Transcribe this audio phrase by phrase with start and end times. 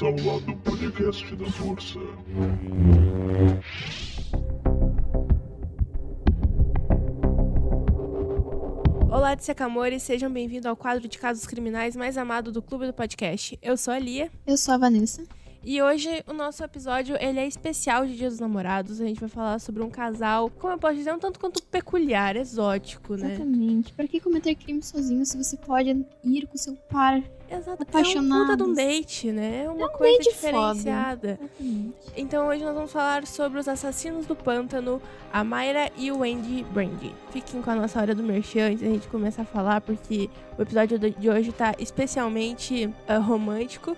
[0.00, 1.98] Bem-vindos ao lado podcast da Força.
[9.10, 13.58] Olá, Dissecamores, sejam bem-vindos ao quadro de casos criminais mais amado do Clube do Podcast.
[13.60, 15.24] Eu sou a Lia Eu sou a Vanessa.
[15.64, 19.00] E hoje o nosso episódio ele é especial de Dia dos Namorados.
[19.00, 22.36] A gente vai falar sobre um casal, como eu posso dizer, um tanto quanto peculiar,
[22.36, 23.34] exótico, né?
[23.34, 23.92] Exatamente.
[23.92, 27.22] Pra que cometer crime sozinho se você pode ir com seu par?
[27.50, 27.82] Exato.
[27.82, 28.56] É um Apaixonados.
[28.56, 29.64] de um date, né?
[29.64, 31.38] É uma coisa date diferenciada.
[31.40, 31.96] Exatamente.
[32.16, 35.00] Então hoje nós vamos falar sobre os assassinos do pântano,
[35.32, 37.14] a Mayra e o Andy Brandy.
[37.30, 40.62] Fiquem com a nossa hora do merchan antes da gente começar a falar, porque o
[40.62, 43.96] episódio de hoje tá especialmente ah, romântico.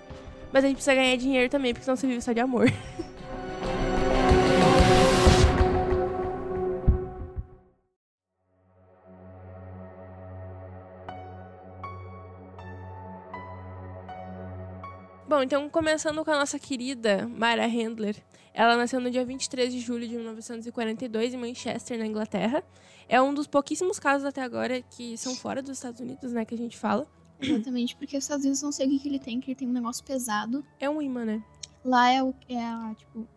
[0.51, 2.67] Mas a gente precisa ganhar dinheiro também, porque senão você vive só de amor.
[15.27, 18.17] Bom, então começando com a nossa querida Mara Handler.
[18.53, 22.61] Ela nasceu no dia 23 de julho de 1942 em Manchester, na Inglaterra.
[23.07, 26.53] É um dos pouquíssimos casos até agora que são fora dos Estados Unidos, né, que
[26.53, 27.07] a gente fala.
[27.41, 29.67] Exatamente, porque os Estados Unidos não sei o que, que ele tem, que ele tem
[29.67, 30.63] um negócio pesado.
[30.79, 31.43] É um imã, né?
[31.83, 33.27] Lá é o é a, tipo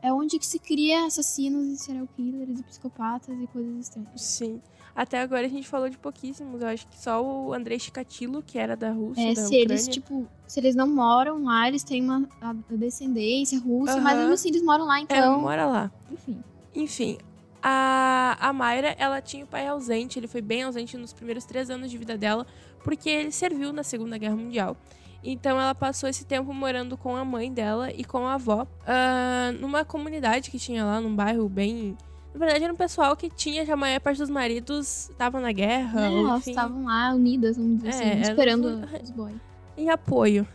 [0.00, 4.20] é onde que se cria assassinos e serial killers e psicopatas e coisas estranhas.
[4.20, 4.60] Sim.
[4.94, 6.60] Até agora a gente falou de pouquíssimos.
[6.60, 9.82] Eu acho que só o Andrei Chikatilo, que era da Rússia, É, da se eles,
[9.82, 9.92] Ucrânia.
[9.92, 12.26] tipo, se eles não moram lá, eles têm uma
[12.70, 14.20] descendência russa, mas Aham.
[14.20, 15.40] mesmo assim eles moram lá, É, então.
[15.40, 15.92] mora lá.
[16.10, 16.42] Enfim.
[16.74, 17.18] Enfim,
[17.62, 21.70] a, a Mayra, ela tinha o pai ausente, ele foi bem ausente nos primeiros três
[21.70, 22.46] anos de vida dela,
[22.82, 24.76] porque ele serviu na Segunda Guerra Mundial.
[25.22, 29.52] Então ela passou esse tempo morando com a mãe dela e com a avó, ah,
[29.60, 31.96] numa comunidade que tinha lá, num bairro bem.
[32.32, 35.50] Na verdade, era um pessoal que tinha, já a maior parte dos maridos estavam na
[35.50, 38.66] guerra, É, elas estavam lá unidas, vamos dizer É, assim, esperando
[39.02, 39.34] os boys.
[39.76, 40.46] em apoio.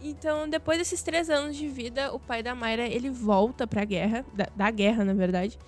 [0.00, 4.24] Então, depois desses três anos de vida, o pai da Mayra, ele volta pra guerra,
[4.32, 5.58] da, da guerra, na verdade.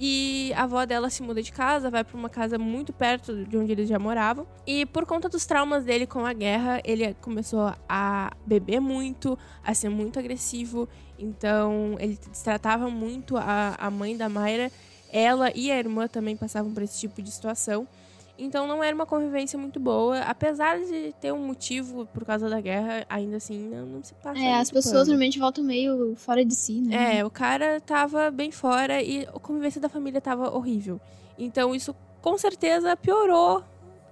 [0.00, 3.56] E a avó dela se muda de casa, vai pra uma casa muito perto de
[3.56, 4.46] onde eles já moravam.
[4.64, 9.74] E por conta dos traumas dele com a guerra, ele começou a beber muito, a
[9.74, 10.88] ser muito agressivo.
[11.18, 14.70] Então, ele destratava muito a, a mãe da Mayra.
[15.12, 17.88] Ela e a irmã também passavam por esse tipo de situação.
[18.38, 20.20] Então não era uma convivência muito boa.
[20.20, 24.38] Apesar de ter um motivo por causa da guerra, ainda assim não, não se passa.
[24.38, 25.06] É, as pessoas pano.
[25.06, 27.18] normalmente voltam meio fora de si, né?
[27.18, 31.00] É, o cara tava bem fora e a convivência da família tava horrível.
[31.36, 33.64] Então isso com certeza piorou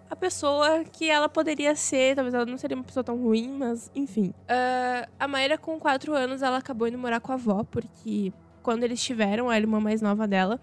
[0.09, 2.15] a pessoa que ela poderia ser.
[2.15, 4.33] Talvez ela não seria uma pessoa tão ruim, mas enfim.
[4.49, 8.33] Ah, a Mayra, com quatro anos, ela acabou indo morar com a avó, porque
[8.63, 10.61] quando eles tiveram a irmã mais nova dela,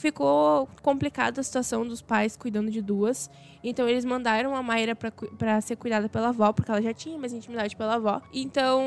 [0.00, 3.30] ficou complicada a situação dos pais cuidando de duas.
[3.62, 7.32] Então eles mandaram a Mayra pra ser cuidada pela avó, porque ela já tinha mais
[7.32, 8.22] intimidade pela avó.
[8.32, 8.80] Então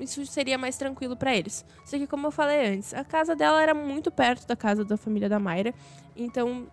[0.00, 1.64] isso seria mais tranquilo pra eles.
[1.84, 4.96] Só que, como eu falei antes, a casa dela era muito perto da casa da
[4.96, 5.74] família da Mayra.
[6.16, 6.66] Então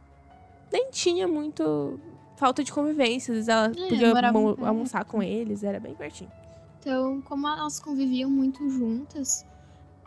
[0.71, 1.99] nem tinha muito
[2.37, 3.31] falta de convivência.
[3.33, 4.65] Às vezes ela É, podia almo- perto.
[4.65, 6.31] almoçar com eles, era bem pertinho.
[6.79, 9.45] Então, como elas conviviam muito juntas,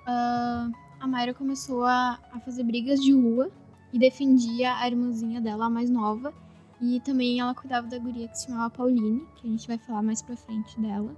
[0.06, 0.69] ah,
[1.00, 3.50] a Mayra começou a, a fazer brigas de rua
[3.92, 6.32] e defendia a irmãzinha dela, a mais nova.
[6.80, 10.02] E também ela cuidava da guria que se chamava Pauline, que a gente vai falar
[10.02, 11.16] mais pra frente dela.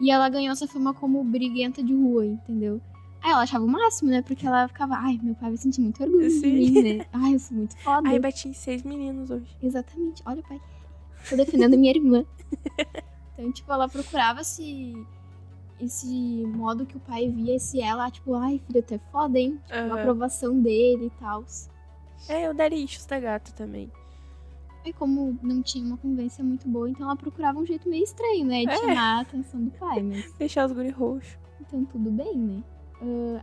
[0.00, 2.80] E ela ganhou essa fama como briguenta de rua, entendeu?
[3.22, 4.22] Aí ela achava o máximo, né?
[4.22, 6.52] Porque ela ficava, ai, meu pai vai sentir muito orgulho de Sim.
[6.52, 7.06] mim, né?
[7.12, 8.08] Ai, eu sou muito foda.
[8.08, 9.56] Aí bati em seis meninos hoje.
[9.62, 10.22] Exatamente.
[10.26, 10.60] Olha, pai.
[11.28, 12.24] Tô defendendo minha irmã.
[13.34, 14.94] Então, tipo, ela procurava esse,
[15.84, 19.60] esse modo que o pai via se ela, tipo, ai, filho, tu é foda, hein?
[19.66, 19.94] Tipo, a Aham.
[19.94, 21.44] aprovação dele e tal.
[22.28, 23.90] É, eu daria issues da gata também.
[24.84, 28.44] E como não tinha uma convivência muito boa, então ela procurava um jeito meio estranho,
[28.46, 28.64] né?
[28.64, 28.76] De É.
[28.76, 31.38] chamar a atenção do pai, mas Deixar os guri roxos.
[31.60, 32.62] então tudo bem, né?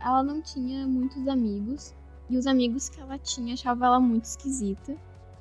[0.02, 1.94] Ah, ela não tinha muitos amigos.
[2.28, 4.96] E os amigos que ela tinha achavam ela muito esquisita.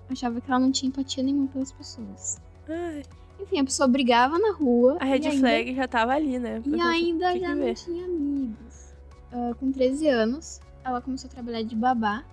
[0.09, 2.37] Achava que ela não tinha empatia nenhuma pelas pessoas.
[2.67, 3.03] Ai,
[3.39, 4.97] Enfim, a pessoa brigava na rua.
[4.99, 6.61] a red ainda- flag já tava ali, né?
[6.65, 7.75] E ainda já não ver.
[7.75, 8.93] tinha amigos.
[9.31, 12.23] Ah, com 13 anos, ela começou a trabalhar de babá.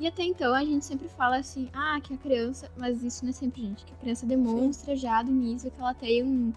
[0.00, 2.70] E até então a gente sempre fala assim, ah, que a criança.
[2.76, 3.84] Mas isso não é sempre, gente.
[3.84, 6.52] Que a criança demonstra já do início que ela tem um,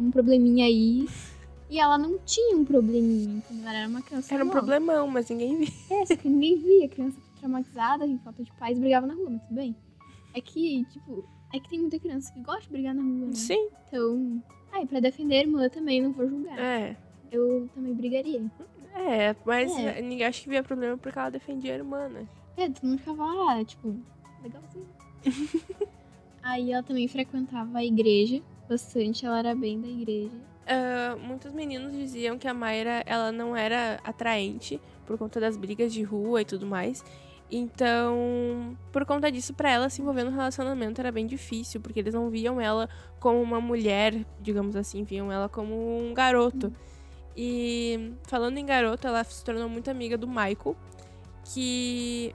[0.00, 1.06] um probleminha aí.
[1.70, 3.68] E ela não tinha um probleminha, entendeu?
[3.68, 4.34] Ela era uma criança.
[4.34, 5.68] Era um problemão, mas ninguém via.
[5.90, 6.86] É, só que ninguém via.
[6.86, 9.76] A criança traumatizada, em falta de pais, brigava na rua, mas tudo bem.
[10.34, 13.34] É que, tipo, é que tem muita criança que gosta de brigar na rua, né?
[13.34, 14.42] Sim, Então.
[14.72, 16.58] Aí, pra defender a irmã também, não vou julgar.
[16.58, 16.96] é.
[17.30, 18.42] Eu também brigaria.
[18.94, 20.00] É, mas É.
[20.00, 22.26] ninguém acha que via problema porque ela defendia a irmã, né?
[22.56, 23.94] É, todo mundo ficava, ah, tipo,
[24.42, 24.86] legalzinho.
[26.42, 30.30] Aí ela também frequentava a igreja bastante, ela era bem da igreja.
[30.66, 35.92] ah, muitos meninos diziam que a Mayra ela não era atraente por conta das brigas
[35.92, 37.04] de rua e tudo mais.
[37.50, 42.12] Então, por conta disso, pra ela se envolver no relacionamento era bem difícil, porque eles
[42.12, 46.70] não viam ela como uma mulher, digamos assim, viam ela como um garoto.
[47.34, 50.76] E falando em garoto, ela se tornou muito amiga do Michael,
[51.44, 52.34] que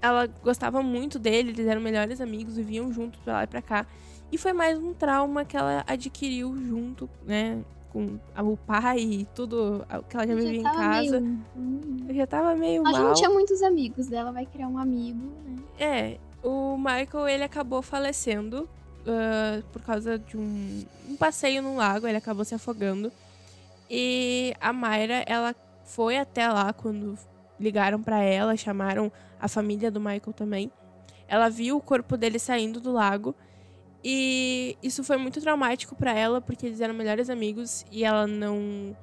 [0.00, 3.86] ela gostava muito dele, eles eram melhores amigos, viviam juntos pra lá e pra cá.
[4.32, 7.62] E foi mais um trauma que ela adquiriu junto, né,
[8.34, 11.20] com o pai e tudo que ela já vivia em casa.
[11.20, 12.06] meio.
[12.08, 13.08] Eu já tava meio Ela mal.
[13.08, 15.56] não tinha muitos amigos dela, vai criar um amigo, né?
[15.78, 18.68] É, o Michael, ele acabou falecendo
[19.06, 23.12] ah, por causa de um, um passeio no lago, ele acabou se afogando.
[23.88, 25.54] E a Mayra, ela
[25.84, 27.16] foi até lá quando
[27.58, 29.10] ligaram pra ela, chamaram
[29.40, 30.72] a família do Michael também.
[31.28, 33.34] Ela viu o corpo dele saindo do lago
[34.08, 38.96] e isso foi muito traumático pra ela porque eles eram melhores amigos e ela não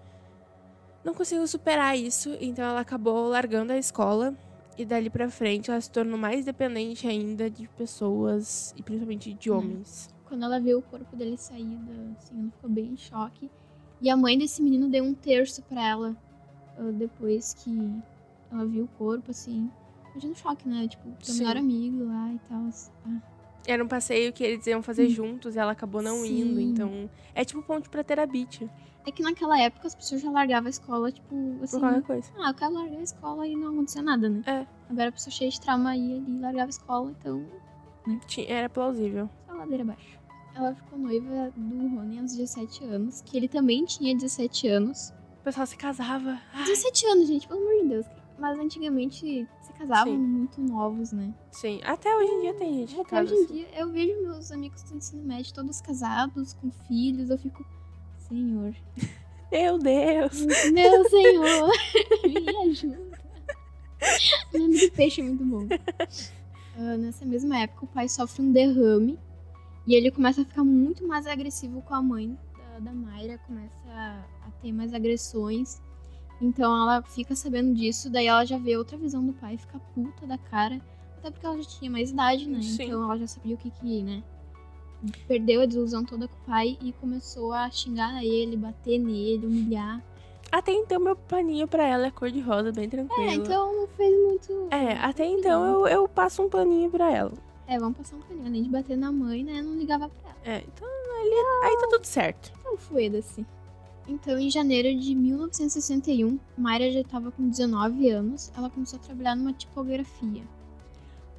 [1.03, 4.33] não conseguiu superar isso, então ela acabou largando a escola
[4.77, 9.51] e dali pra frente ela se tornou mais dependente ainda de pessoas e principalmente de
[9.51, 10.09] homens.
[10.23, 11.77] Quando ela viu o corpo dele sair,
[12.17, 13.51] assim, ela ficou bem em choque.
[14.01, 16.15] E a mãe desse menino deu um terço pra ela
[16.77, 17.91] ah, depois que
[18.49, 19.69] ela viu o corpo, assim.
[20.11, 20.87] Imagina o choque, né?
[20.87, 22.69] Tipo, seu melhor amigo lá e tal.
[23.05, 23.32] Ah,
[23.65, 26.41] Era um passeio que eles iam fazer juntos e ela acabou não Sim.
[26.41, 28.69] indo, então é tipo ponte pra terabite,
[29.05, 31.27] É que naquela época as pessoas já largavam a escola, tipo,
[31.57, 31.79] por assim.
[31.79, 32.31] qualquer coisa.
[32.39, 34.41] Ah, eu quero largar a escola e não acontecia nada, né?
[34.45, 34.65] É.
[34.89, 37.45] Agora a pessoa cheia de trauma ia ali e largava a escola, então
[38.27, 39.29] Tinha- Era plausível.
[39.47, 40.19] só ladeira abaixo.
[40.55, 45.09] Ela ficou noiva do Rony aos 17 anos, que ele também tinha 17 anos.
[45.39, 46.37] O pessoal se casava.
[46.53, 48.05] Ai, 17 anos, gente, pelo amor de Deus.
[48.37, 50.19] Mas antigamente se casavam Sim.
[50.19, 51.33] muito novos, né?
[51.51, 54.51] sim, até hoje em dia tem gente Até casa hoje em dia eu vejo meus
[54.51, 57.65] amigos do ensino médio todos casados, com filhos, eu fico.
[58.17, 58.73] Senhor.
[59.51, 60.45] Meu Deus!
[60.73, 61.71] Meu senhor!
[62.25, 63.19] Me ajuda.
[64.53, 65.67] O nome do peixe é muito bom.
[66.75, 69.19] Ah, nessa mesma época, o pai sofre um derrame
[69.85, 73.87] e ele começa a ficar muito mais agressivo com a mãe da, da Mayra, começa
[73.87, 75.81] a, a ter mais agressões.
[76.43, 80.27] Então ela fica sabendo disso, daí ela já vê outra visão do pai, fica puta
[80.27, 80.81] da cara.
[81.17, 82.61] Até porque ela já tinha mais idade, né?
[82.61, 82.83] Sim.
[82.83, 84.21] Então ela já sabia o que que, né?
[85.25, 90.03] Perdeu a desilusão toda com o pai e começou a xingar ele, bater nele, humilhar.
[90.51, 93.29] Até então, meu paninho pra ela é cor de rosa, bem tranquilo.
[93.29, 94.67] É, então não fez muito.
[94.69, 97.31] É, até então eu, eu passo um paninho pra ela.
[97.65, 98.45] É, vamos passar um paninho.
[98.45, 99.61] Além de bater na mãe, né?
[99.61, 100.57] Não ligava pra ela.
[100.57, 100.87] É, então
[101.21, 102.51] ali, aí tá tudo certo.
[102.59, 103.45] Então foda-se.
[104.07, 108.51] Então, em janeiro de 1961, Mayra já estava com 19 anos.
[108.55, 110.43] Ela começou a trabalhar numa tipografia.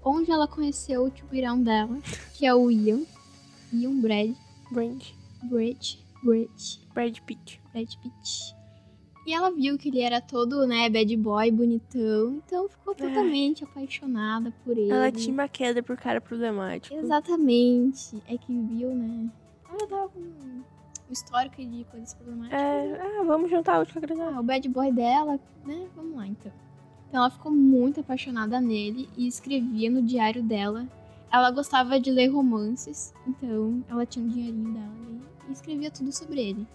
[0.02, 1.98] Onde ela conheceu o tipo irão dela,
[2.34, 3.02] que é o Ian.
[3.72, 4.34] Ian Brad.
[4.70, 5.02] Brand,
[5.42, 5.96] Brad.
[6.22, 6.48] Brad.
[6.94, 7.60] Brad Pitt.
[7.72, 8.54] Brad Pitt.
[9.26, 12.42] E ela viu que ele era todo, né, bad boy, bonitão.
[12.44, 14.90] Então ficou totalmente apaixonada por ele.
[14.90, 16.94] Ela tinha uma queda por cara problemático.
[16.94, 18.22] Exatamente.
[18.28, 19.30] É que viu, né?
[19.70, 20.20] Ela tava com
[21.14, 22.60] histórico de coisas problemáticas.
[22.60, 24.36] É, ah, vamos juntar a última agradável.
[24.36, 25.88] Ah, o bad boy dela, né?
[25.96, 26.52] Vamos lá, então.
[27.08, 30.86] Então ela ficou muito apaixonada nele e escrevia no diário dela.
[31.32, 34.94] Ela gostava de ler romances, então ela tinha um dinheirinho dela
[35.48, 36.66] e escrevia tudo sobre ele.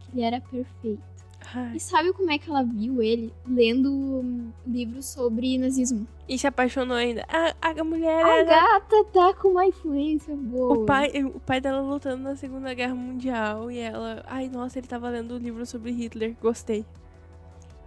[0.00, 1.13] Que ele era perfeito.
[1.52, 1.76] Ai.
[1.76, 3.32] E sabe como é que ela viu ele?
[3.46, 6.06] Lendo livros sobre nazismo.
[6.28, 7.26] E se apaixonou ainda.
[7.28, 8.44] A, a mulher A era.
[8.50, 10.78] gata tá com uma influência boa.
[10.78, 14.22] O pai, o pai dela lutando na Segunda Guerra Mundial e ela.
[14.26, 16.34] Ai, nossa, ele tava lendo o livro sobre Hitler.
[16.40, 16.84] Gostei.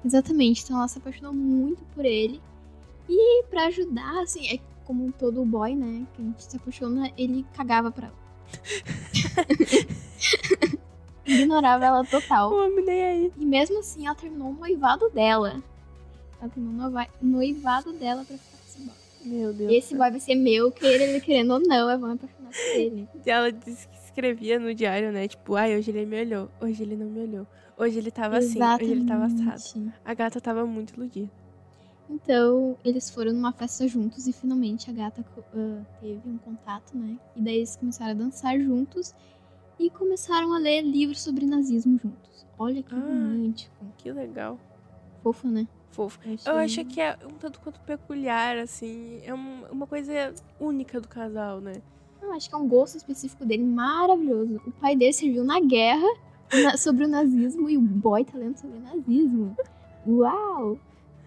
[0.06, 2.40] Exatamente, então ela se apaixonou muito por ele.
[3.10, 6.06] E pra ajudar, assim, é como todo boy, né?
[6.14, 8.28] Que a gente se apaixona, ele cagava pra ela.
[11.28, 12.52] Ignorava ela total.
[12.86, 13.32] Nem aí.
[13.38, 15.62] E mesmo assim, ela terminou o noivado dela.
[16.40, 18.96] Ela terminou o noiva- noivado dela pra ficar com esse boy.
[19.26, 19.72] Meu Deus.
[19.72, 22.80] Esse boy vai ser meu, queira ele querendo ou não, eu vou me apaixonar por
[22.80, 23.08] ele.
[23.26, 25.28] E ela disse que escrevia no diário, né?
[25.28, 26.50] Tipo, ai, hoje ele me olhou.
[26.62, 27.48] Hoje ele não me olhou.
[27.78, 28.62] Hoje ele tava assim.
[28.62, 29.56] Hoje ele tava assado.
[29.56, 29.94] Exatamente.
[30.06, 31.30] A gata tava muito iludida.
[32.10, 37.18] Então, eles foram numa festa juntos e finalmente a gata ah, teve um contato, né?
[37.36, 39.14] E daí eles começaram a dançar juntos
[39.80, 42.46] e começaram a ler livros sobre nazismo juntos.
[42.58, 42.98] Olha que Ah.
[42.98, 43.76] romântico.
[43.98, 44.58] Que legal.
[45.24, 45.68] Fofo, né?
[45.92, 46.20] Fofo.
[46.22, 49.20] achei- Eu acho que é um tanto quanto peculiar, assim.
[49.24, 51.74] É um- uma coisa única do casal, né?
[52.22, 54.62] Eu acho que é um gosto específico dele maravilhoso.
[54.66, 56.08] O pai dele serviu na guerra
[56.64, 59.56] na- sobre o nazismo e o boy tá lendo sobre o nazismo.
[60.08, 60.78] Uau!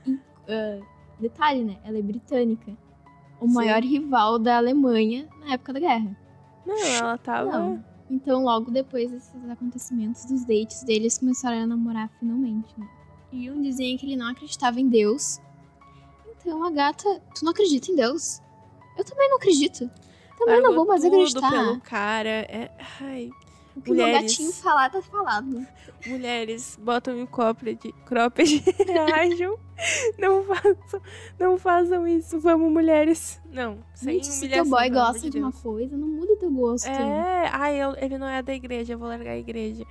[0.07, 0.81] E, ah,
[1.19, 1.77] detalhe, né?
[1.85, 2.73] Ela é britânica.
[3.41, 3.55] O Sim.
[3.55, 6.17] maior rival da Alemanha na época da guerra.
[6.67, 7.59] Não, ela tava.
[7.59, 7.85] Não.
[8.11, 12.89] Então, logo depois desses acontecimentos dos dates deles, começaram a namorar finalmente, né?
[13.33, 15.41] E um dizia que ele não acreditava em Deus.
[16.37, 18.41] Então, a gata, tu não acredita em Deus?
[18.99, 19.89] Eu também não acredito.
[20.37, 21.51] Também não Largou vou mais acreditar.
[21.51, 22.29] pelo cara.
[22.29, 22.73] É...
[23.01, 23.31] Ai,
[23.77, 24.33] O que o meu mulheres.
[24.33, 25.67] gatinho falar, tá falado.
[26.07, 29.57] mulheres, botam em cropped, cropped reajam.
[30.19, 31.01] Não façam,
[31.39, 32.39] não façam isso.
[32.39, 33.41] Vamos, mulheres.
[33.51, 36.87] Não, sem Gente, se teu boy gosta de de uma coisa, não muda teu gosto.
[36.87, 39.87] É, ai, eu- ele não é da igreja, eu vou largar a igreja.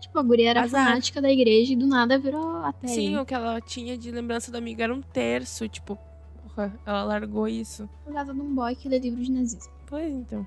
[0.00, 0.84] Tipo, a guria era Azar.
[0.86, 2.86] fanática da igreja e do nada virou até.
[2.86, 5.98] Sim, o que ela tinha de lembrança do amigo era um terço, tipo,
[6.44, 7.88] porra, ela largou isso.
[8.04, 9.72] Por causa de um boy que lê livro de nazismo.
[9.86, 10.46] Pois então.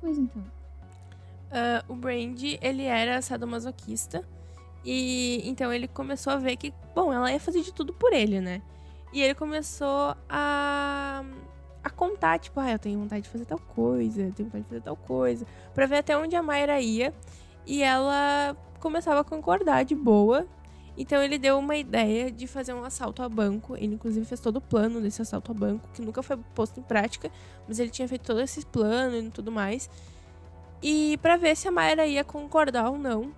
[0.00, 0.44] Pois então.
[1.50, 4.24] Ah, o Brandy, ele era sadomasoquista.
[4.84, 8.40] E então ele começou a ver que, bom, ela ia fazer de tudo por ele,
[8.40, 8.62] né?
[9.12, 11.24] E ele começou a,
[11.82, 14.68] a contar, tipo, ah, eu tenho vontade de fazer tal coisa, eu tenho vontade de
[14.68, 15.46] fazer tal coisa.
[15.74, 17.12] Pra ver até onde a Mayra ia.
[17.66, 20.46] E ela começava a concordar de boa.
[20.98, 23.76] Então ele deu uma ideia de fazer um assalto a banco.
[23.76, 26.82] Ele, inclusive, fez todo o plano desse assalto a banco, que nunca foi posto em
[26.82, 27.30] prática.
[27.66, 29.90] Mas ele tinha feito todo esse plano e tudo mais.
[30.82, 33.32] E pra ver se a Mayra ia concordar ou não.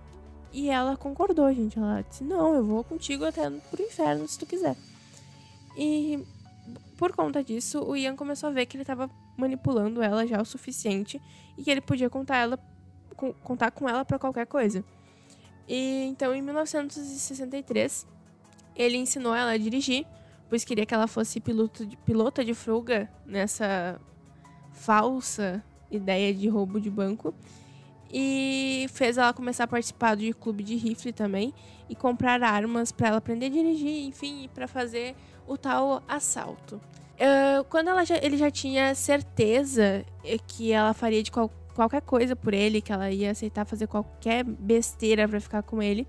[0.51, 1.77] E ela concordou, gente.
[1.77, 4.75] Ela disse: Não, eu vou contigo até pro inferno se tu quiser.
[5.77, 6.23] E
[6.97, 10.45] por conta disso, o Ian começou a ver que ele tava manipulando ela já o
[10.45, 11.21] suficiente
[11.57, 12.59] e que ele podia contar, ela,
[13.15, 14.83] com- contar com ela pra qualquer coisa.
[15.67, 18.05] E então, em 1963,
[18.75, 20.05] ele ensinou ela a dirigir,
[20.49, 23.99] pois queria que ela fosse piloto de, pilota de fruga nessa
[24.73, 27.33] falsa ideia de roubo de banco.
[28.11, 31.53] E fez ela começar a participar de clube de rifle também
[31.87, 35.15] e comprar armas para ela aprender a dirigir, enfim, para fazer
[35.47, 36.81] o tal assalto.
[37.19, 40.03] Ah, quando ela já- ele já tinha certeza
[40.47, 44.43] que ela faria de qual- qualquer coisa por ele, que ela ia aceitar fazer qualquer
[44.43, 46.07] besteira para ficar com ele,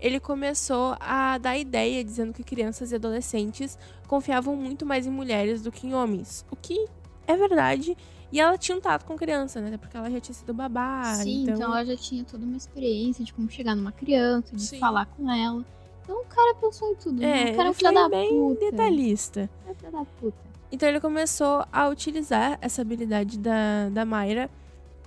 [0.00, 5.60] ele começou a dar ideia dizendo que crianças e adolescentes confiavam muito mais em mulheres
[5.62, 6.44] do que em homens.
[6.50, 6.86] O que
[7.26, 7.96] é verdade.
[8.34, 9.68] E ela tinha um tato com criança, né?
[9.68, 11.14] Até Porque ela já tinha sido babá.
[11.14, 11.54] Sim, então...
[11.54, 11.70] então...
[11.70, 14.80] ela já tinha toda uma experiência de como chegar numa criança, de Sim.
[14.80, 15.64] falar com ela.
[16.02, 17.20] Então o cara pensou em tudo.
[17.20, 17.50] né?
[17.50, 18.60] É, o cara é um filho da bem puta.
[18.72, 19.48] detalhista.
[19.68, 20.36] É filho da puta.
[20.72, 24.50] Então ele começou a utilizar essa habilidade da, da Mayra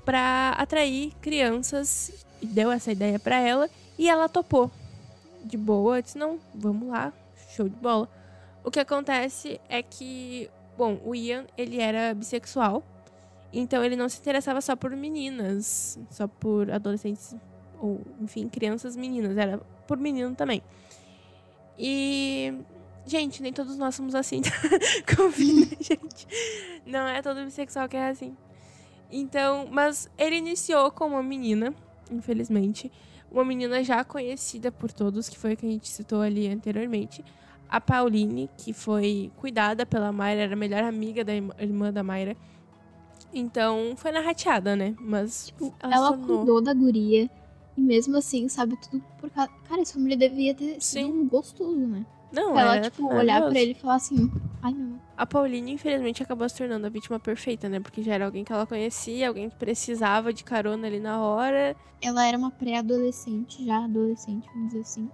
[0.06, 3.70] pra atrair crianças e deu essa ideia pra ela
[4.00, 4.72] e ela topou.
[5.44, 7.12] De boa, disse: "Não, vamos lá,
[7.50, 8.08] show de bola".
[8.64, 12.82] O que acontece é que, bom, o Ian, ele era bissexual.
[13.52, 17.36] Então ele não se interessava só por meninas, só por adolescentes
[17.80, 20.62] ou, enfim, crianças meninas, era por menino também.
[21.78, 22.54] E
[23.08, 24.42] Gente, nem todos nós somos assim.
[25.16, 26.28] Confia, gente.
[26.86, 28.36] Não é todo bissexual que é assim.
[29.10, 31.74] Então, mas ele iniciou com uma menina,
[32.12, 32.92] infelizmente.
[33.32, 37.24] Uma menina já conhecida por todos, que foi a que a gente citou ali anteriormente.
[37.70, 42.04] A Pauline, que foi cuidada pela Mayra, era a melhor amiga da irmã- irmã da
[42.04, 42.36] Mayra.
[43.34, 44.96] Então, foi na rateada, né?
[45.00, 46.38] Mas ela, Ela, tornou.
[46.38, 47.30] cuidou da guria.
[47.78, 49.52] E mesmo assim, sabe tudo por causa.
[49.70, 51.06] Cara, essa mulher devia ter Sim.
[51.06, 52.06] sido um gostoso, né?
[52.32, 54.30] Não, Pra ela, era tipo, olhar pra ele e falar assim:
[54.62, 55.00] ai não.
[55.16, 57.80] A Pauline, infelizmente, acabou se tornando a vítima perfeita, né?
[57.80, 61.76] Porque já era alguém que ela conhecia, alguém que precisava de carona ali na hora.
[62.02, 65.10] Ela era uma pré-adolescente, já adolescente, vamos dizer assim.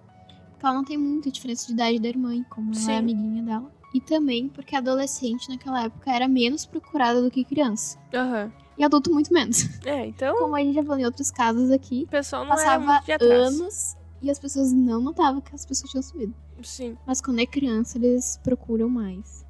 [0.51, 2.91] Porque ela não tem muita diferença de idade da irmã, como ela Sim.
[2.93, 3.71] é amiguinha dela.
[3.93, 7.99] E também porque adolescente naquela época era menos procurada do que criança.
[8.13, 8.51] Aham.
[8.77, 9.69] E adulto muito menos.
[9.85, 13.03] É, então Como a gente já falou em outros casos aqui, o pessoal não passava
[13.21, 16.33] anos e as pessoas não notavam que as pessoas tinham subido.
[16.63, 16.97] Sim.
[17.05, 19.45] Mas quando é criança, eles procuram mais.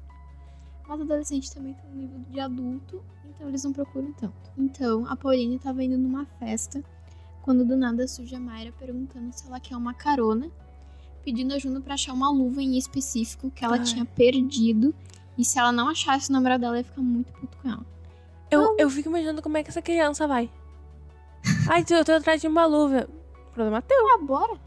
[0.86, 4.50] Mas adolescente também tem um nível de adulto, então eles não procuram tanto.
[4.58, 6.82] Então, a Pauline tava indo numa festa,
[7.42, 10.50] quando do nada surge a Mayra perguntando se ela quer uma carona,
[11.24, 13.82] pedindo ajuda pra achar uma luva em específico que ela Ai.
[13.84, 14.94] tinha perdido.
[15.36, 17.84] E se ela não achasse o namorado dela, ia ficar muito puto com ela.
[18.50, 20.48] Eu, eu fico imaginando como é que essa criança vai.
[21.68, 23.08] Ai, eu tô atrás de uma luva.
[23.52, 23.96] Problema teu.
[24.14, 24.60] Ah, bora!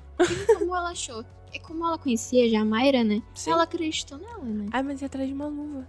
[0.57, 1.23] Como ela achou?
[1.53, 3.21] É como ela conhecia já a Mayra, né?
[3.33, 3.51] Sim.
[3.51, 4.65] Ela acreditou nela, né?
[4.71, 5.87] Ai, mas ia atrás de uma luva.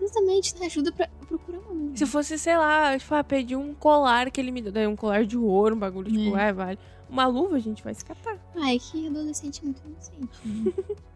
[0.00, 0.66] Justamente, né?
[0.66, 1.96] Ajuda pra procurar uma luva.
[1.96, 4.72] Se fosse, sei lá, tipo, ah, pedi um colar que ele me deu.
[4.72, 6.48] Daí um colar de ouro, um bagulho, tipo, É.
[6.48, 6.78] é, vale.
[7.12, 8.38] Uma luva, a gente vai se catar.
[8.56, 10.72] É que adolescente muito inocente, né?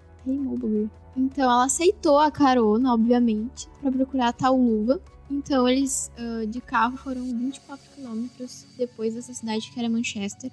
[1.16, 5.00] Então ela aceitou a carona, obviamente, pra procurar a tal luva.
[5.30, 10.50] Então eles, ah, de carro, foram 24 quilômetros depois dessa cidade que era Manchester.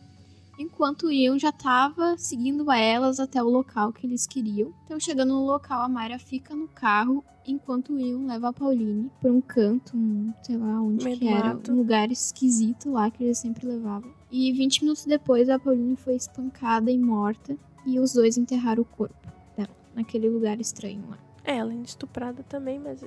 [0.58, 4.74] Enquanto o Ian já tava seguindo a elas até o local que eles queriam.
[4.86, 9.12] Então, chegando no local, a Mayra fica no carro, enquanto o Ian leva a Pauline
[9.22, 11.72] por um canto, um, sei lá onde Meio que era, mato.
[11.72, 14.12] um lugar esquisito lá que eles sempre levavam.
[14.32, 18.86] E 20 minutos depois, a Pauline foi espancada e morta, e os dois enterraram o
[18.86, 21.18] corpo dela, naquele lugar estranho lá.
[21.44, 23.04] É, ela é estuprada também, mas.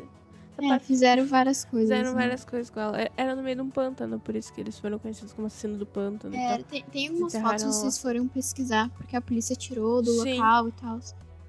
[0.58, 1.88] É, parte- fizeram várias coisas.
[1.90, 2.22] Fizeram né?
[2.22, 3.00] várias coisas com ela.
[3.00, 5.76] É- Era no meio de um pântano, por isso que eles foram conhecidos como assassino
[5.76, 6.34] do pântano.
[6.34, 6.64] É, então.
[6.70, 10.34] tem, tem algumas fotos, se vocês forem pesquisar, porque a polícia tirou do Sim.
[10.34, 10.98] local e tal.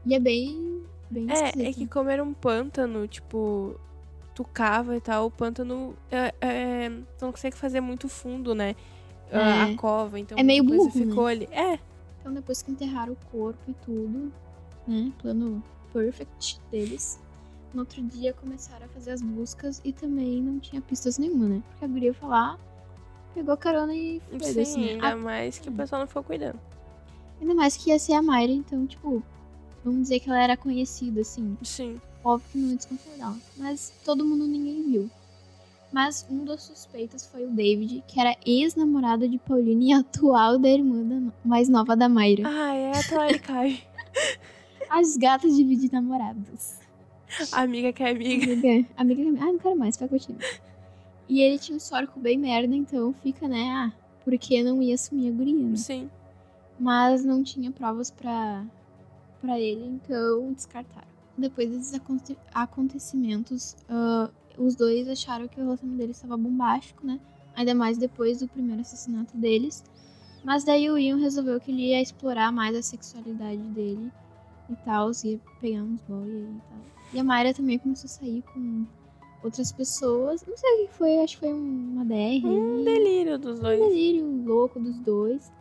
[0.06, 1.62] E é bem, bem É, esquisito.
[1.70, 3.80] é que como era um pântano, tipo,
[4.36, 6.90] tu cava e tal, o pântano é, é,
[7.22, 8.76] não consegue fazer muito fundo, né?
[9.32, 9.74] A- É.
[9.74, 10.92] A cova, então É meio burro, né?
[10.92, 11.48] ficou ali.
[11.52, 11.80] É,
[12.20, 14.32] Então, depois que enterraram o corpo e tudo,
[14.88, 15.12] né?
[15.22, 17.20] Plano perfect deles.
[17.74, 21.64] No outro dia começaram a fazer as buscas e também não tinha pistas nenhuma, né?
[21.70, 22.58] Porque a guria foi lá,
[23.34, 26.60] pegou carona e foi sim, assim, ainda A- mais que o pessoal não ficou cuidando.
[27.40, 29.22] Ainda mais que ia ser a Mayra, então, tipo,
[29.84, 31.56] vamos dizer que ela era conhecida, assim.
[31.62, 32.02] Sim.
[32.24, 33.38] Óbvio que não ia desconfiar dela.
[33.58, 35.10] Mas todo mundo ninguém viu.
[35.92, 40.68] Mas um dos suspeitos foi o David, que era ex-namorado de Pauline e atual da
[40.70, 42.44] irmã da- mais nova da Mayra.
[42.46, 43.84] Ah, é a talaricagem.
[44.90, 46.76] As gatas dividem namorados.
[47.54, 48.52] amiga que é amiga.
[48.54, 50.42] Amiga, amiga, ah, não quero mais, vai continuar.
[51.30, 53.92] E ele tinha um histórico bem merda, então fica, né, ah,
[54.24, 55.76] porque não ia assumir a guria, né?
[55.76, 56.10] Sim.
[56.80, 58.64] Mas não tinha provas pra,
[59.42, 61.08] pra ele, então descartaram.
[61.38, 67.20] Depois desses aconte- acontecimentos, ah, os dois acharam que o relacionamento deles estava bombástico, né?
[67.56, 69.84] Ainda mais depois do primeiro assassinato deles.
[70.44, 74.12] Mas daí o Ian resolveu que ele ia explorar mais a sexualidade dele
[74.70, 76.97] e tal, ia pegar uns boy aí e tal.
[77.14, 78.86] E a Mayra também começou a sair com
[79.44, 80.46] outras pessoas.
[80.46, 82.46] Não sei o que foi, acho que foi um- uma DR.
[82.46, 83.80] Um delírio dos Um dois.
[83.80, 85.52] delírio louco dos dois.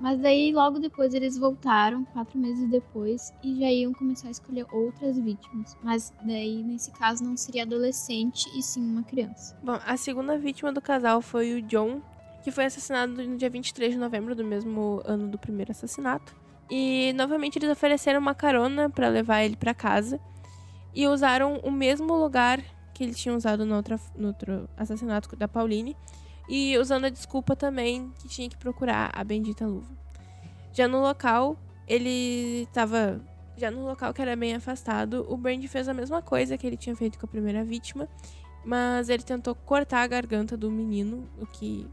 [0.00, 4.66] Mas daí, logo depois, eles voltaram, quatro meses depois, e já iam começar a escolher
[4.72, 5.76] outras vítimas.
[5.82, 9.56] Mas daí, nesse caso, não seria adolescente, e sim uma criança.
[9.62, 12.02] Bom, a segunda vítima do casal foi o John,
[12.42, 16.34] que foi assassinado no dia 23 de novembro do mesmo ano do primeiro assassinato.
[16.70, 20.20] E novamente eles ofereceram uma carona pra levar ele pra casa
[20.94, 23.82] e usaram o mesmo lugar que eles tinham usado no,
[24.16, 25.96] no outro assassinato da Pauline
[26.48, 29.92] e usando a desculpa também que tinha que procurar a bendita luva.
[30.72, 33.20] Já no local, ele estava
[33.56, 36.76] já no local que era bem afastado, o Brand fez a mesma coisa que ele
[36.76, 38.08] tinha feito com a primeira vítima,
[38.64, 41.86] mas ele tentou cortar a garganta do menino, o que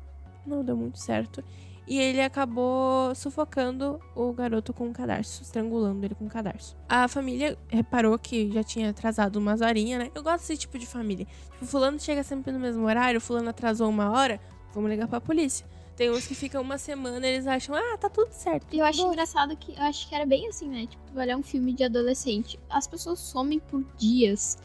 [0.45, 1.43] não deu muito certo.
[1.91, 6.73] E ele acabou sufocando o garoto com um cadarço, estrangulando ele com um cadarço.
[6.87, 10.09] A família reparou que já tinha atrasado umas horinhas, né?
[10.15, 11.27] Eu gosto desse tipo de família.
[11.51, 14.39] Tipo, fulano chega sempre no mesmo horário, fulano atrasou uma hora,
[14.73, 15.67] vamos ligar pra polícia.
[15.97, 18.73] Tem uns que ficam uma semana e eles acham, ah, tá tudo certo.
[18.73, 19.11] E eu acho Boa.
[19.11, 20.87] engraçado que eu acho que era bem assim, né?
[20.87, 24.57] Tipo, olhar um filme de adolescente, as pessoas somem por dias.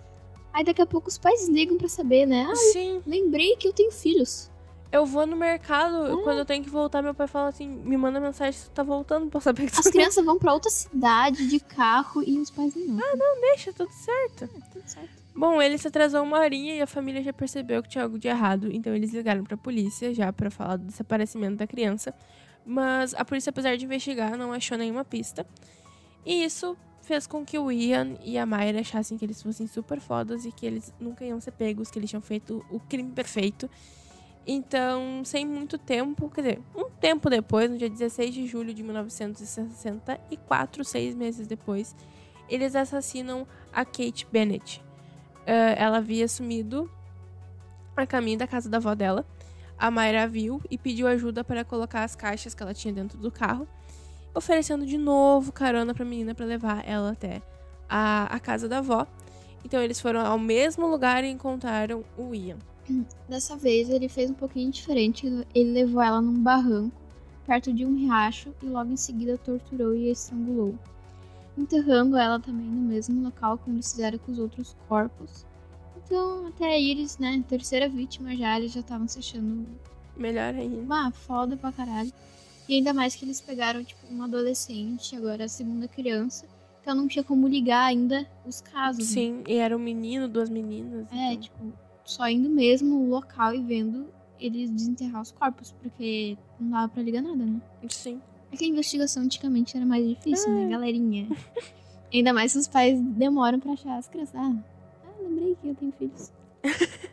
[0.53, 2.47] Aí daqui a pouco os pais ligam pra saber, né?
[2.49, 4.49] Ah, Sim, lembrei que eu tenho filhos.
[4.93, 6.23] Eu vou no mercado, Ah.
[6.23, 8.83] quando eu tenho que voltar, meu pai fala assim, me manda mensagem se tu tá
[8.83, 12.51] voltando pra saber que tu As crianças vão pra outra cidade de carro e os
[12.51, 12.99] pais não.
[12.99, 14.49] Ah, não deixa, tudo certo.
[14.73, 15.09] tudo certo.
[15.35, 18.27] Bom, ele se atrasou uma horinha e a família já percebeu que tinha algo de
[18.27, 22.15] errado, então eles ligaram pra polícia já pra falar do desaparecimento da criança.
[22.65, 25.47] Mas a polícia, apesar de investigar, não achou nenhuma pista.
[26.25, 30.01] E isso fez com que o Ian e a Mayra achassem que eles fossem super
[30.01, 33.71] fodas e que eles nunca iam ser pegos, que eles tinham feito o crime perfeito.
[34.47, 38.83] Então, sem muito tempo, quer dizer, um tempo depois, no dia 16 de julho de
[38.83, 41.97] 1964, seis meses depois,
[42.49, 44.81] eles assassinam a Kate Bennett.
[45.47, 46.91] Ah, ela havia sumido
[47.97, 49.27] a caminho da casa da avó dela.
[49.79, 53.31] A Mayra viu e pediu ajuda para colocar as caixas que ela tinha dentro do
[53.31, 53.67] carro,
[54.35, 57.43] oferecendo de novo carona para a menina para levar ela até
[57.89, 59.07] a, a casa da avó.
[59.65, 62.59] Então eles foram ao mesmo lugar e encontraram o Ian.
[63.29, 65.27] Dessa vez ele fez um pouquinho diferente.
[65.55, 66.95] Ele levou ela num barranco,
[67.47, 70.75] perto de um riacho, e logo em seguida torturou e a estrangulou.
[71.57, 75.47] Enterrando ela também no mesmo local como eles fizeram com os outros corpos.
[76.05, 79.67] Então, até aí eles, né, terceira vítima já, eles já estavam se achando
[80.17, 80.85] Melhor ainda.
[80.95, 82.13] ah, foda pra caralho.
[82.69, 86.47] E ainda mais que eles pegaram, tipo, um adolescente, agora a segunda criança.
[86.83, 88.99] Então não tinha como ligar ainda os casos.
[89.01, 89.05] né?
[89.15, 91.07] Sim, e era um menino, duas meninas.
[91.11, 91.73] É, então- tipo,
[92.07, 94.07] só indo mesmo no local e vendo
[94.39, 97.61] eles desenterrar os corpos, porque não dava pra ligar nada, né?
[97.89, 98.21] Sim.
[98.53, 100.55] É que a investigação antigamente era mais difícil, É.
[100.55, 101.29] né, galerinha?
[102.13, 104.37] Ainda mais se os pais demoram pra achar as crianças.
[104.37, 104.55] Ah,
[105.05, 106.33] ah, lembrei que eu tenho filhos.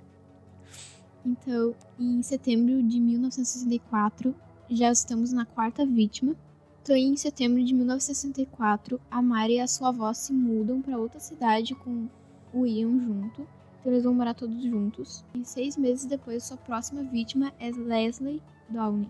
[1.25, 4.35] então, em setembro de 1964,
[4.69, 6.35] já estamos na quarta vítima.
[6.83, 11.19] Então, em setembro de 1964, a Mari e a sua avó se mudam para outra
[11.19, 12.07] cidade com
[12.53, 13.47] o Ian junto.
[13.83, 15.25] Então, eles vão morar todos juntos.
[15.35, 19.09] E seis meses depois, sua próxima vítima é Leslie Downey,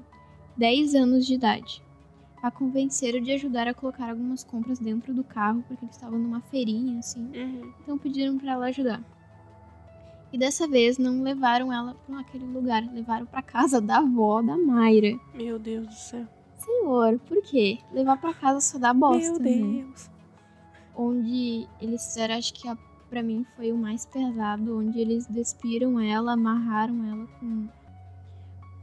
[0.57, 1.83] 10 anos de idade.
[2.41, 6.41] A convenceram de ajudar a colocar algumas compras dentro do carro, porque eles estavam numa
[6.41, 7.29] feirinha, assim.
[7.35, 7.71] Uhum.
[7.83, 9.01] Então pediram para ela ajudar.
[10.31, 14.57] E dessa vez não levaram ela para aquele lugar, levaram para casa da avó da
[14.57, 15.19] Mayra.
[15.35, 16.27] Meu Deus do céu.
[16.57, 17.77] Senhor, por quê?
[17.91, 19.83] Levar para casa só dá bosta, Meu né?
[19.83, 20.09] Deus.
[20.95, 22.75] Onde eles fizeram, acho que a,
[23.13, 27.67] pra mim foi o mais pesado, onde eles despiram ela, amarraram ela com,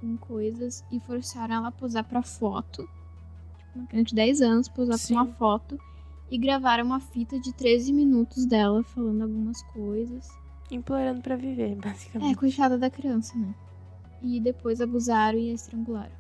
[0.01, 2.89] com coisas e forçaram ela a posar pra foto.
[3.59, 5.15] Tipo, uma criança de 10 anos posar Sim.
[5.15, 5.77] pra uma foto.
[6.31, 10.29] E gravaram uma fita de 13 minutos dela falando algumas coisas.
[10.71, 12.37] Implorando pra viver, É, basicamente.
[12.37, 13.53] coitada da criança, né?
[14.23, 16.13] E depois abusaram e a estrangularam.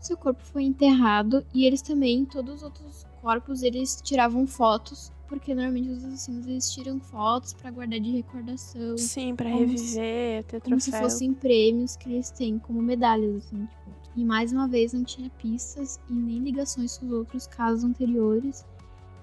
[0.00, 5.54] Seu corpo foi enterrado e eles também, todos os outros corpos, eles tiravam fotos, porque
[5.54, 10.78] normalmente os assassinos eles tiram fotos pra guardar de recordação, Sim, Como reviver, ter como
[10.80, 11.08] se troféu.
[11.08, 13.90] fossem prêmios que eles têm como medalhas, assim, tipo.
[14.16, 18.66] E mais uma vez não tinha pistas e nem ligações com os outros casos anteriores.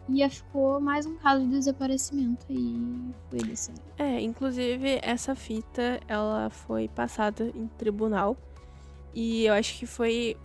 [0.09, 3.73] E ficou mais um caso de desaparecimento e foi desse.
[3.97, 8.37] É, inclusive essa fita, ela foi passada em tribunal.
[9.13, 10.37] E eu acho que foi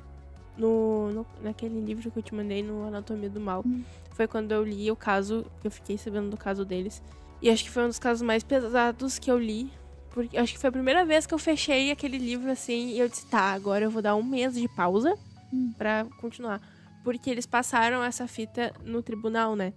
[0.59, 3.63] no, no- naquele livro que eu te mandei, no Anatomia do Mal.
[3.65, 3.85] Hum.
[4.15, 7.03] Foi quando eu li o caso, que eu fiquei sabendo do caso deles.
[7.41, 9.71] E acho que foi um dos casos mais pesados que eu li.
[10.11, 13.09] Porque acho que foi a primeira vez que eu fechei aquele livro assim e eu
[13.09, 15.15] disse, tá, agora eu vou dar um mês de pausa
[15.53, 15.73] Hum.
[15.77, 16.61] pra continuar.
[17.03, 19.73] Porque eles passaram essa fita no tribunal, né?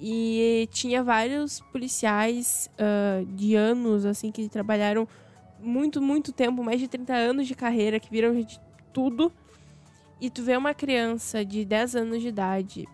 [0.00, 5.06] E tinha vários policiais ah, de anos, assim, que trabalharam
[5.60, 8.60] muito, muito tempo, mais de 30 anos de carreira, que viram de
[8.92, 9.32] tudo.
[10.20, 12.88] E tu vê uma criança de 10 anos de idade,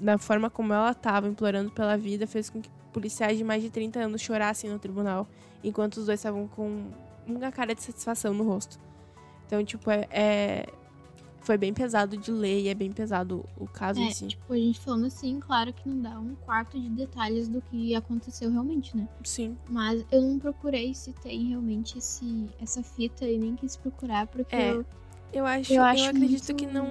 [0.00, 3.70] da forma como ela tava, implorando pela vida, fez com que policiais de mais de
[3.70, 5.26] 30 anos chorassem no tribunal,
[5.62, 6.84] enquanto os dois estavam com
[7.26, 8.78] uma cara de satisfação no rosto.
[9.46, 10.66] Então, tipo, é, é-
[11.40, 14.26] foi bem pesado de ler e é bem pesado o caso em É, si.
[14.28, 17.94] tipo, a gente falando assim, claro que não dá um quarto de detalhes do que
[17.94, 19.08] aconteceu realmente, né?
[19.24, 19.56] Sim.
[19.68, 24.54] Mas eu não procurei se tem realmente esse, essa fita e nem quis procurar, porque
[24.54, 24.72] É.
[24.72, 24.84] eu,
[25.32, 26.86] Eu acho, Eu eu, acho acredito muito- que não.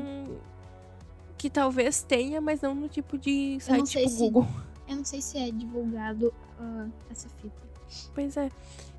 [1.38, 4.48] Que talvez tenha, mas não no tipo de não site sei tipo se- Google.
[4.88, 7.62] eu não sei se é divulgado ah, essa fita.
[8.16, 8.50] Pois é.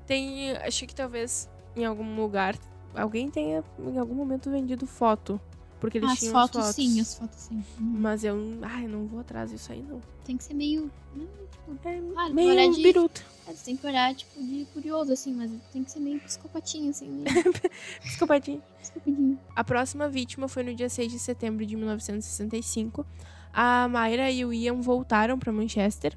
[0.07, 0.51] Tem.
[0.57, 2.55] Acho que talvez em algum lugar
[2.95, 5.39] alguém tenha em algum momento vendido foto.
[5.79, 6.75] Porque eles as tinham fotos, as fotos.
[6.75, 7.63] sim, as fotos sim.
[7.79, 8.37] Mas eu.
[8.61, 10.01] Ai, não vou atrás disso aí, não.
[10.25, 10.91] Tem que ser meio.
[11.15, 13.21] Não, tipo, É claro, meio olhar de, biruta.
[13.47, 17.07] é, tem que olhar, tipo, de curioso, assim, mas tem que ser meio psicopatinho, assim,
[17.07, 17.25] meio
[18.03, 18.61] Psicopatinho.
[18.81, 19.39] psicopatinho.
[19.55, 23.05] A próxima vítima foi no dia 6 de setembro de 1965.
[23.53, 26.15] A Mayra e o Ian voltaram para Manchester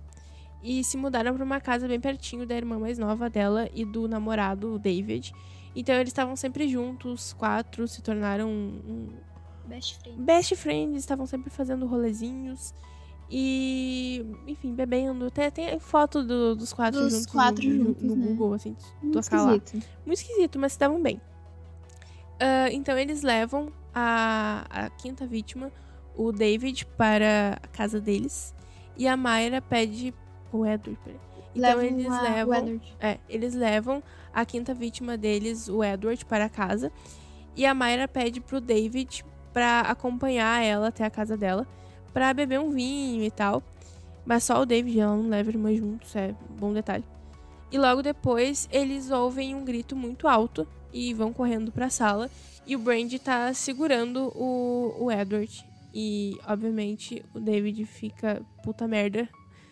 [0.63, 4.07] e se mudaram para uma casa bem pertinho da irmã mais nova dela e do
[4.07, 5.33] namorado, o David.
[5.75, 9.09] Então eles estavam sempre juntos, os quatro se tornaram um
[9.67, 10.21] Best friend.
[10.23, 12.75] best friends, estavam sempre fazendo rolezinhos
[13.31, 15.27] e, enfim, bebendo.
[15.27, 18.27] Até tem foto do- dos quatro Dos juntos quatro no, juntos, no né?
[18.27, 19.21] Google, assim, Muito lá.
[19.21, 19.87] esquisito.
[20.05, 21.21] Muito esquisito, mas se davam bem.
[22.39, 25.71] Ah, então eles levam a, a quinta vítima,
[26.17, 28.55] o David, para a casa deles.
[28.97, 30.13] E a Mayra pede
[30.53, 30.99] o Edward.
[31.05, 31.21] peraí.
[31.55, 32.55] Então Levam eles a- o levam.
[32.59, 32.97] Edward.
[33.01, 36.91] É, eles levam a quinta vítima deles, o Edward, para casa.
[37.55, 41.67] E a Mayra pede pro David pra acompanhar ela até a casa dela,
[42.13, 43.63] pra beber um vinho e tal.
[44.25, 47.05] Mas só o David, ela não leva a irmã junto, isso é um bom detalhe.
[47.71, 52.31] E logo depois, eles ouvem um grito muito alto e vão correndo pra sala.
[52.67, 55.65] E o Brandy tá segurando o, o Edward.
[55.93, 59.29] E, obviamente, o David fica puta merda.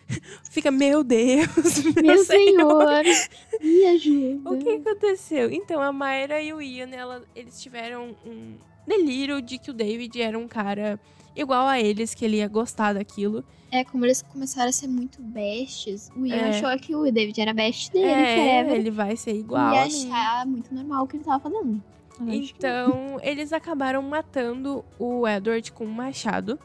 [0.51, 1.47] fica, meu Deus,
[1.95, 3.05] meu, Meu senhor.
[3.05, 4.51] senhor, me ajuda.
[4.51, 5.51] O que aconteceu?
[5.53, 10.21] Então, a Mayra e o Ian, ela- eles tiveram um delírio de que o David
[10.21, 10.99] era um cara
[11.37, 13.45] igual a eles, que ele ia gostar daquilo.
[13.73, 16.49] É, como eles começaram a ser muito bestes, o Ian É.
[16.51, 18.75] achou que o David era best dele, é, forever.
[18.81, 21.81] ele vai ser igual e achar muito normal o que ele tava fazendo.
[22.27, 26.59] Então, eles acabaram matando o Edward com um machado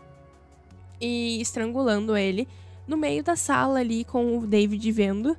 [0.99, 2.47] e estrangulando ele
[2.87, 5.37] no meio da sala ali com o David vendo.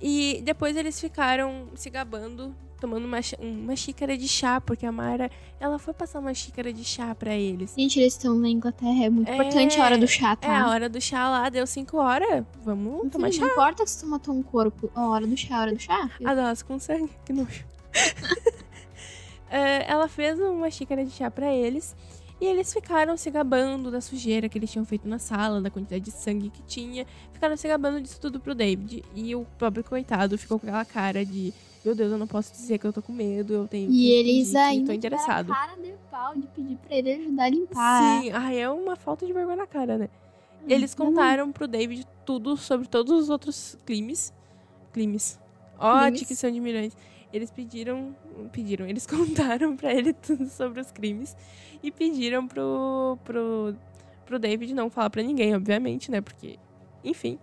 [0.00, 5.30] E depois eles ficaram se gabando, tomando uma, uma xícara de chá, porque a Mara,
[5.60, 7.74] ela foi passar uma xícara de chá pra eles.
[7.76, 10.36] Gente, eles estão na Inglaterra, é muito É, importante a hora do chá, É, a
[10.36, 10.68] tá?
[10.70, 13.40] hora do chá lá, deu 5 horas, vamos tomar chá.
[13.44, 16.08] não importa se tu matou um corpo, a hora do chá, a hora do chá.
[16.16, 16.28] filho.
[16.30, 17.64] A dose com sangue, que nojo.
[19.50, 21.94] eh, ela fez uma xícara de chá pra eles.
[22.40, 26.04] E eles ficaram se gabando da sujeira que eles tinham feito na sala, da quantidade
[26.04, 27.04] de sangue que tinha.
[27.32, 29.02] Ficaram se gabando disso tudo pro David.
[29.12, 31.52] E o pobre coitado ficou com aquela cara de:
[31.88, 34.10] Meu Deus, eu não posso dizer que eu tô com medo, eu tenho que E
[34.12, 35.50] eles ainda tô interessado.
[35.50, 38.22] cara de pau de pedir pra ele ajudar a limpar.
[38.22, 40.10] Sim, ai, é uma falta de vergonha na cara, né?
[40.60, 44.34] Hum, Eles contaram pro David tudo sobre todos os outros crimes.
[44.92, 45.40] Crimes.
[45.78, 46.94] Ó, que são de milhões.
[47.32, 48.14] Eles pediram.
[48.52, 51.34] Pediram, eles contaram pra ele tudo sobre os crimes.
[51.82, 53.74] E pediram pro, pro,
[54.26, 56.20] pro David não falar pra ninguém, obviamente, né?
[56.20, 56.58] Porque,
[57.02, 57.38] enfim.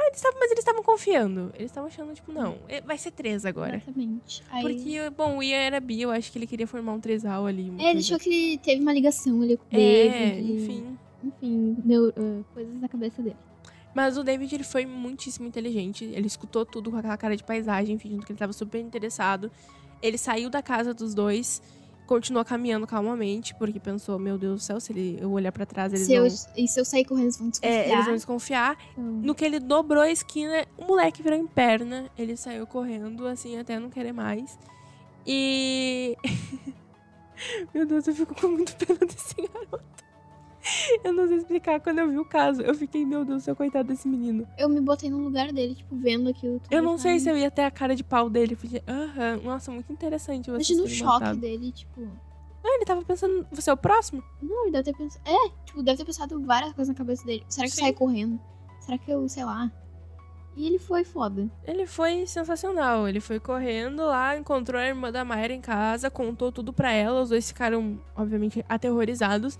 [0.00, 1.50] Ah, eles tavam, mas eles estavam confiando.
[1.54, 3.76] Eles estavam achando, tipo, não, é- vai ser três agora.
[3.76, 4.42] Exatamente.
[4.50, 4.62] Aí...
[4.62, 7.72] Porque, bom, o Ian era bi, eu acho que ele queria formar um trisal ali.
[7.78, 10.38] É, ele achou que ele teve uma ligação ali com o É, David.
[10.38, 10.98] ele- enfim.
[11.24, 13.36] Enfim, deu ah, coisas na cabeça dele.
[13.92, 16.04] Mas o David, ele foi muitíssimo inteligente.
[16.04, 19.50] Ele escutou tudo com aquela cara de paisagem, fingindo que ele tava super interessado.
[20.00, 21.60] Ele saiu da casa dos dois,
[22.08, 25.92] continuou caminhando calmamente, porque pensou, meu Deus do céu, se ele, eu olhar pra trás,
[25.92, 26.38] eles Se eu, vão...
[26.56, 27.72] e se eu sair correndo, eles vão desconfiar.
[27.74, 28.78] É, eles vão desconfiar.
[28.92, 32.10] Então, No que ele dobrou a esquina, o moleque virou em perna.
[32.16, 34.58] Ele saiu correndo, assim, até não querer mais.
[35.26, 36.16] E...
[37.74, 40.07] meu Deus, eu fico com muito pena desse garoto.
[41.04, 41.80] Eu não sei explicar.
[41.80, 44.46] Quando eu vi o caso, eu fiquei, meu Deus céu, coitado desse menino.
[44.56, 46.60] Eu me botei no lugar dele, tipo, vendo aquilo.
[46.70, 48.56] Eu não sei se eu ia ter a cara de pau dele.
[48.56, 51.40] Porque, aham, nossa, muito interessante você Imagina o choque matado.
[51.40, 52.08] dele, tipo.
[52.64, 54.22] Ah, ele tava pensando, você é o próximo?
[54.42, 55.24] Não, ele deve ter pensado.
[55.26, 57.44] É, tipo, deve ter pensado várias coisas na cabeça dele.
[57.48, 57.80] Será que Sim.
[57.80, 58.40] eu saio correndo?
[58.80, 59.70] Será que eu, sei lá.
[60.56, 61.48] E ele foi foda.
[61.64, 63.08] Ele foi sensacional.
[63.08, 67.22] Ele foi correndo lá, encontrou a irmã da Mayra em casa, contou tudo pra ela.
[67.22, 69.56] Os dois ficaram, obviamente, aterrorizados.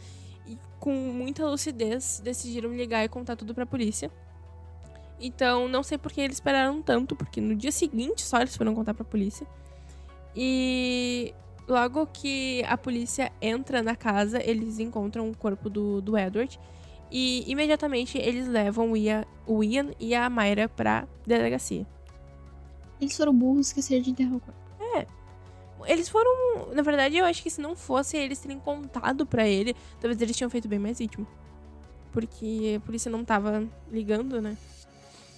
[0.88, 4.10] Com muita lucidez, decidiram ligar e contar tudo pra polícia.
[5.20, 8.74] Então, não sei por que eles esperaram tanto, porque no dia seguinte só eles foram
[8.74, 9.46] contar pra polícia.
[10.34, 11.34] E
[11.68, 16.58] logo que a polícia entra na casa, eles encontram o corpo do, do Edward.
[17.12, 21.86] E imediatamente eles levam o Ian, o Ian e a Mayra pra delegacia.
[22.98, 24.67] Eles foram burros, esqueceram de enterrar o corpo.
[25.86, 26.72] Eles foram.
[26.74, 30.36] Na verdade, eu acho que se não fosse eles terem contado pra ele, talvez eles
[30.36, 31.26] tinham feito bem mais vítima.
[32.12, 34.56] Porque a polícia não tava ligando, né?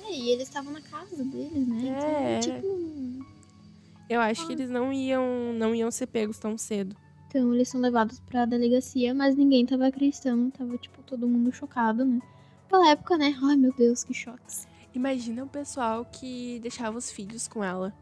[0.02, 1.88] É, e eles estavam na casa deles, né?
[1.88, 2.38] É.
[2.38, 3.30] Então, tipo.
[4.08, 6.96] Eu acho que eles não iam, não iam ser pegos tão cedo.
[7.28, 10.50] Então eles são levados pra delegacia, mas ninguém tava acreditando.
[10.50, 12.20] Tava, tipo, todo mundo chocado, né?
[12.68, 13.38] Pela época, né?
[13.40, 14.66] Ai, meu Deus, que choques.
[14.92, 17.94] Imagina o pessoal que deixava os filhos com ela.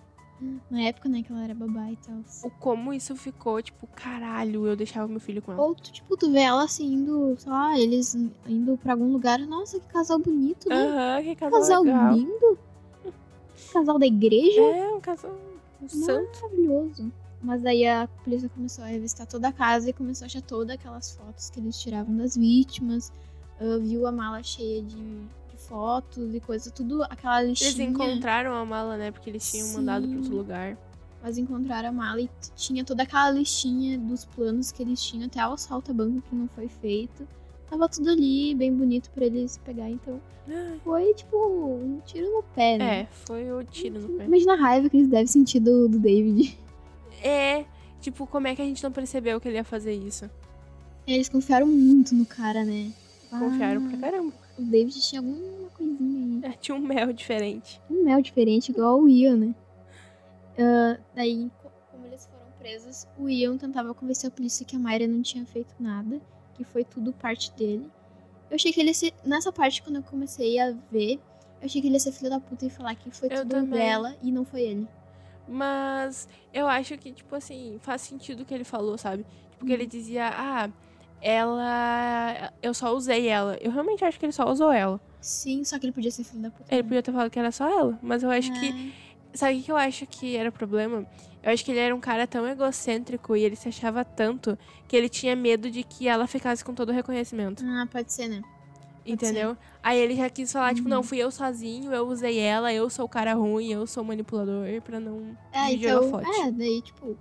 [0.70, 2.16] Na época, né, que ela era babá e tal.
[2.44, 5.60] O como isso ficou, tipo, caralho, eu deixava meu filho com ela.
[5.60, 8.14] Ou, tu, tipo, tu vê ela assim, indo, sei lá, eles
[8.46, 9.38] indo pra algum lugar.
[9.40, 10.86] Nossa, que casal bonito, né?
[10.86, 12.14] Aham, que casal, casal legal.
[12.14, 12.58] lindo.
[13.72, 14.60] Casal da igreja.
[14.60, 15.36] É, um casal
[15.82, 16.40] um santo.
[16.42, 17.12] Maravilhoso.
[17.40, 20.74] Mas daí a polícia começou a revistar toda a casa e começou a achar todas
[20.74, 23.12] aquelas fotos que eles tiravam das vítimas.
[23.60, 25.22] ah, viu a mala cheia de
[25.68, 27.88] fotos e coisa, tudo aquela Eles listinha.
[27.88, 29.10] encontraram a mala, né?
[29.10, 30.36] Porque eles tinham mandado pra outro Sim.
[30.38, 30.78] lugar.
[31.22, 35.46] Mas encontraram a mala e tinha toda aquela listinha dos planos que eles tinham, até
[35.46, 37.26] o assalto a banco que não foi feito.
[37.68, 42.42] Tava tudo ali, bem bonito pra eles pegar, então Ai, foi tipo um tiro no
[42.54, 43.00] pé, né?
[43.00, 44.24] É, foi o tiro no pé.
[44.24, 46.56] Imagina a raiva que eles devem sentir do, do David.
[47.20, 47.64] É,
[48.00, 50.30] tipo, como é que a gente não percebeu que ele ia fazer isso?
[51.04, 52.92] Eles confiaram muito no cara, né?
[53.28, 54.32] Confiaram Ah, pra caramba.
[54.56, 55.36] O David tinha alguma
[56.40, 56.54] coisinha aí.
[56.54, 57.80] É, tinha um mel diferente.
[57.90, 59.54] Um mel diferente, igual o Ian, né?
[60.58, 64.78] Ah, daí, co- como eles foram presos, o Ian tentava convencer a polícia que a
[64.78, 66.20] Mayra não tinha feito nada,
[66.54, 67.90] que foi tudo parte dele.
[68.50, 69.12] Eu achei que ele ia ser.
[69.24, 71.14] Nessa parte, quando eu comecei a ver,
[71.60, 73.50] eu achei que ele ia ser filho da puta e falar que foi Eu tudo
[73.50, 73.78] também.
[73.78, 74.88] dela e não foi ele.
[75.46, 79.24] Mas eu acho que, tipo assim, faz sentido o que ele falou, sabe?
[79.52, 80.70] Tipo, que ele dizia, ah,
[81.20, 82.52] ela.
[82.62, 83.56] Eu só usei ela.
[83.60, 85.00] Eu realmente acho que ele só usou ela.
[85.20, 86.64] Sim, só que ele podia ser filho da puta.
[86.70, 86.88] Ele né?
[86.88, 87.98] podia ter falado que era só ela.
[88.02, 88.68] Mas eu acho que.
[88.68, 89.08] É.
[89.34, 91.06] Sabe o que eu acho que era o problema?
[91.42, 94.96] Eu acho que ele era um cara tão egocêntrico e ele se achava tanto que
[94.96, 97.62] ele tinha medo de que ela ficasse com todo o reconhecimento.
[97.64, 98.42] Ah, pode ser, né?
[99.06, 99.56] Entendeu?
[99.82, 100.96] Aí ele já quis falar, tipo, Uhum.
[100.96, 104.06] não, fui eu sozinho, eu usei ela, eu sou o cara ruim, eu sou o
[104.06, 106.20] manipulador, pra não É, então.
[106.20, 107.16] É, daí, tipo.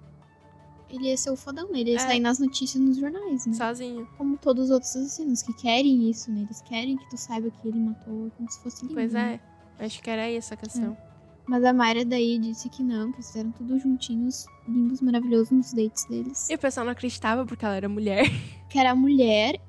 [0.89, 1.79] Ele ia ser o fodão, né?
[1.81, 1.99] Ele ia É.
[1.99, 3.53] sair nas notícias nos jornais, né?
[3.53, 4.07] Sozinho.
[4.17, 6.41] Como todos os outros assassinos que querem isso, né?
[6.41, 8.93] Eles querem que tu saiba que ele matou como se fosse lindo.
[8.95, 9.39] Pois né?
[9.79, 9.85] é.
[9.85, 10.97] Acho que era essa a questão.
[11.45, 16.03] Mas a Mayra daí disse que não, que fizeram tudo juntinhos, lindos, maravilhosos nos dates
[16.05, 16.49] deles.
[16.49, 18.25] E o pessoal não acreditava porque ela era mulher.
[18.69, 19.61] Que era mulher,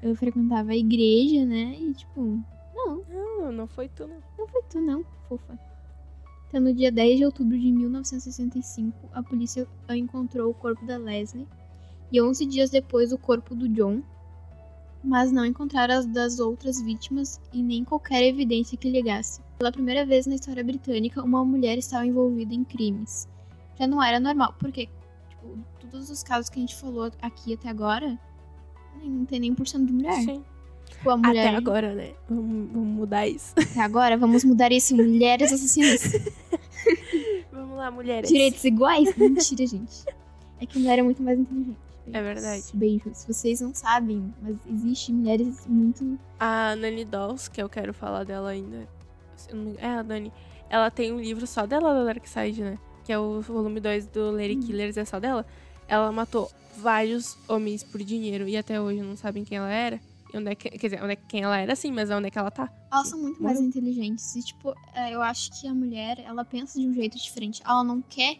[0.00, 1.76] eu frequentava a igreja, né?
[1.80, 2.40] E tipo,
[2.74, 4.18] não, Não, não foi tu, não.
[4.38, 5.58] não foi tu não, fofa.
[6.58, 11.46] No dia 10 de outubro de 1965, a polícia encontrou o corpo da Leslie
[12.10, 14.02] e 11 dias depois o corpo do John,
[15.04, 19.42] mas não encontraram as das outras vítimas e nem qualquer evidência que ligasse.
[19.58, 23.28] Pela primeira vez na história britânica, uma mulher estava envolvida em crimes.
[23.78, 24.88] Já não era normal, porque
[25.28, 28.18] tipo, todos os casos que a gente falou aqui até agora,
[29.04, 30.22] não tem nem por cento de mulher.
[30.22, 30.42] Sim.
[30.88, 31.48] Tipo, a mulher...
[31.48, 32.14] Até agora, né?
[32.28, 33.52] Vamos, vamos mudar isso.
[33.56, 34.96] Até agora, vamos mudar isso.
[34.96, 36.12] Mulheres assassinas.
[37.56, 38.30] vamos lá, mulheres.
[38.30, 39.16] Direitos iguais?
[39.16, 40.04] Mentira, gente.
[40.60, 41.76] É que mulher é muito mais inteligente.
[42.12, 42.64] É verdade.
[42.72, 43.24] Beijos.
[43.26, 46.18] Vocês não sabem, mas existe mulheres muito.
[46.38, 48.88] A Nani Dolls, que eu quero falar dela ainda.
[49.78, 50.32] É, a Nani.
[50.70, 52.78] Ela tem um livro só dela da Dark Side, né?
[53.04, 54.62] Que é o volume 2 do Lady Uhum.
[54.62, 55.44] Killers, é só dela.
[55.88, 60.00] Ela matou vários homens por dinheiro e até hoje não sabem quem ela era.
[60.34, 62.38] Onde é que, quer dizer, onde é, quem ela era sim, mas onde é que
[62.38, 62.70] ela tá.
[62.92, 63.68] Elas são muito mais Morreu.
[63.68, 64.34] inteligentes.
[64.36, 67.62] E, tipo, é, eu acho que a mulher, ela pensa de um jeito diferente.
[67.64, 68.36] Ela não quer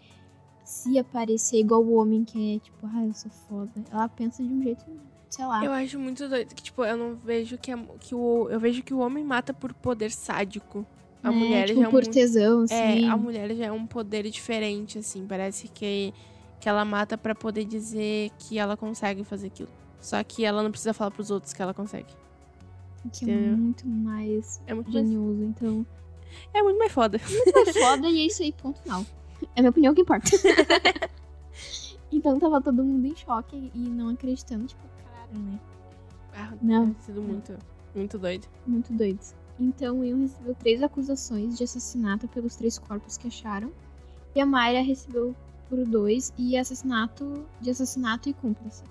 [0.65, 3.71] se aparecer igual o homem que é, tipo, ah, eu sou foda.
[3.91, 4.85] Ela pensa de um jeito,
[5.31, 5.65] sei lá.
[5.65, 8.49] Eu acho muito doido que, tipo, eu não vejo que, a- que o.
[8.51, 10.85] Eu vejo que o homem mata por poder sádico.
[11.23, 12.75] A É, mulher tipo, já é um tesão, assim.
[12.75, 15.27] É, a mulher já é um poder diferente, assim.
[15.27, 16.13] Parece que,
[16.61, 19.71] que ela mata pra poder dizer que ela consegue fazer aquilo.
[20.01, 22.13] Só que ela não precisa falar pros outros que ela consegue.
[23.13, 23.57] Que é entendeu?
[23.57, 25.43] muito mais É muito mais, genioso.
[25.43, 25.87] Então,
[26.53, 27.19] é muito mais foda.
[27.19, 29.05] é foda e é isso aí, ponto final.
[29.55, 30.29] É minha opinião que importa.
[32.11, 35.61] então tava todo mundo em choque e não acreditando, tipo, caralho, né?
[36.35, 36.87] Ah, Não.
[36.87, 37.59] Deve sido muito,
[37.95, 38.47] muito doido.
[38.67, 39.35] Muito doidos.
[39.59, 43.73] Então, Ian recebeu três acusações de assassinato pelos três corpos que acharam.
[44.35, 45.35] E a Mayra recebeu
[45.69, 48.85] por dois e assassinato de assassinato e cúmplice.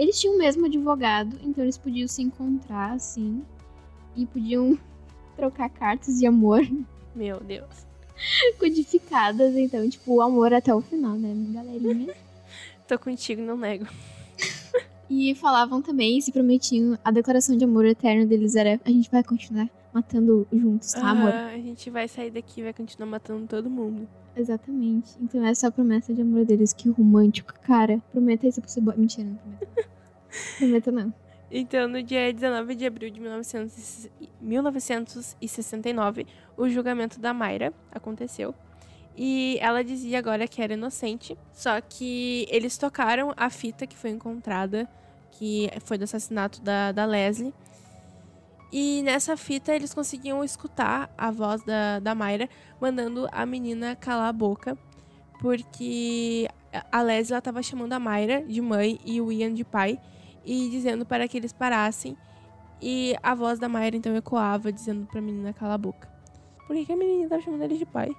[0.00, 3.42] Eles tinham o mesmo advogado, então eles podiam se encontrar, assim,
[4.16, 4.78] e podiam
[5.36, 6.66] trocar cartas de amor
[7.14, 7.68] Meu Deus.
[8.58, 9.54] codificadas.
[9.54, 12.14] Então, tipo, o amor até o final, né, galerinha?
[12.88, 13.86] Tô contigo, não nego.
[15.10, 19.22] E falavam também, se prometiam, a declaração de amor eterno deles era: a gente vai
[19.22, 21.30] continuar matando juntos, tá, amor?
[21.30, 24.08] Ah, a gente vai sair daqui e vai continuar matando todo mundo.
[24.34, 25.10] Exatamente.
[25.20, 26.72] Então essa é a promessa de amor deles.
[26.72, 28.00] Que romântico, cara.
[28.10, 28.80] Prometa isso pra você.
[28.80, 29.89] Mentira, não prometa.
[30.92, 31.12] Não.
[31.50, 34.08] Então, no dia 19 de abril de 1900
[34.40, 38.54] 1969, o julgamento da Mayra aconteceu.
[39.16, 44.10] E ela dizia agora que era inocente, só que eles tocaram a fita que foi
[44.10, 44.88] encontrada,
[45.32, 47.52] que foi do assassinato da, da Leslie.
[48.72, 52.48] E nessa fita eles conseguiam escutar a voz da, da Mayra
[52.80, 54.78] mandando a menina calar a boca,
[55.40, 56.48] porque
[56.92, 59.98] a Leslie ela tava chamando a Mayra de mãe e o Ian de pai
[60.44, 62.16] e dizendo para que eles parassem.
[62.82, 66.08] E a voz da Mayra então ecoava, dizendo pra menina calar a boca.
[66.66, 68.10] Por que, que a menina tava chamando ele de pai?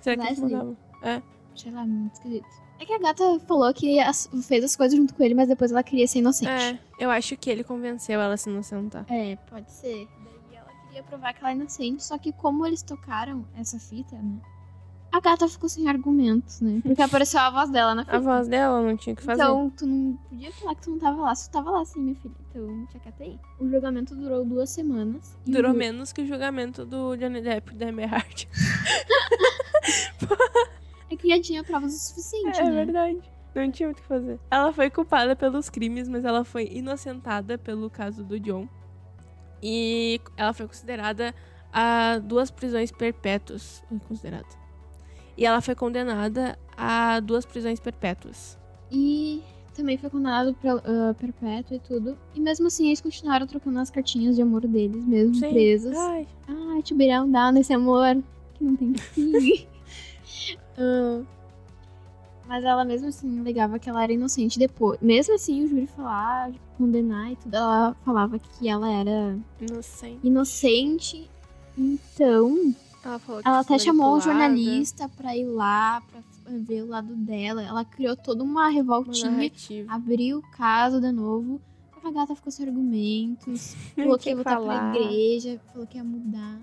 [0.00, 0.76] Será que eles mandavam?
[1.02, 1.20] É.
[1.56, 2.46] Sei lá, muito esquisito.
[2.78, 5.70] É que a gata falou que as- fez as coisas junto com ele, mas depois
[5.72, 6.50] ela queria ser inocente.
[6.50, 9.04] É, eu acho que ele convenceu ela a se inocentar.
[9.08, 10.06] É, pode ser.
[10.24, 14.16] Daí ela queria provar que ela é inocente, só que como eles tocaram essa fita,
[14.16, 14.38] né?
[15.14, 16.80] A gata ficou sem argumentos, né?
[16.82, 18.16] Porque apareceu a voz dela na fita.
[18.16, 19.42] A voz dela não tinha o que fazer.
[19.42, 21.34] Então, tu não podia falar que tu não tava lá.
[21.36, 22.34] Se tu tava lá sim, minha filha.
[22.50, 23.38] Então, te aí.
[23.60, 25.36] O julgamento durou duas semanas.
[25.46, 28.48] o Durou ju- menos que o julgamento do Johnny Depp e da Amber Heard.
[31.10, 32.70] É que já tinha provas o suficiente, É né?
[32.84, 33.20] verdade.
[33.54, 34.40] Não tinha muito o que fazer.
[34.50, 38.66] Ela foi culpada pelos crimes, mas ela foi inocentada pelo caso do John.
[39.62, 41.32] E ela foi considerada
[41.72, 43.84] a duas prisões perpétuas.
[44.08, 44.63] Considerada.
[45.36, 48.58] E ela foi condenada a duas prisões perpétuas.
[48.90, 49.42] E
[49.74, 52.16] também foi condenado pra, ah, perpétuo e tudo.
[52.34, 55.50] E mesmo assim, eles continuaram trocando as cartinhas de amor deles, mesmo Sim.
[55.50, 55.96] presos.
[55.96, 58.22] Ai, Ai, te beirão down nesse amor
[58.54, 59.66] que não tem fim.
[60.76, 61.22] Ah,
[62.46, 64.98] mas ela mesmo assim alegava que ela era inocente depois.
[65.00, 70.18] Mesmo assim, o júri falar, condenar e tudo, ela falava que ela era inocente.
[70.24, 71.30] inocente.
[71.78, 77.62] Então, Ela ela até chamou um jornalista pra ir lá, pra ver o lado dela.
[77.62, 79.92] Ela criou toda uma uma revoltinha, narrativa.
[79.92, 81.60] abriu o caso de novo.
[82.02, 83.74] A gata ficou sem argumentos.
[83.96, 84.92] Falou que ia voltar falar.
[84.92, 86.60] pra igreja, falou que ia mudar.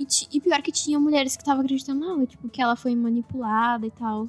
[0.00, 3.86] E, e pior que tinha mulheres que estavam acreditando nela, tipo, que ela foi manipulada
[3.86, 4.26] e tal.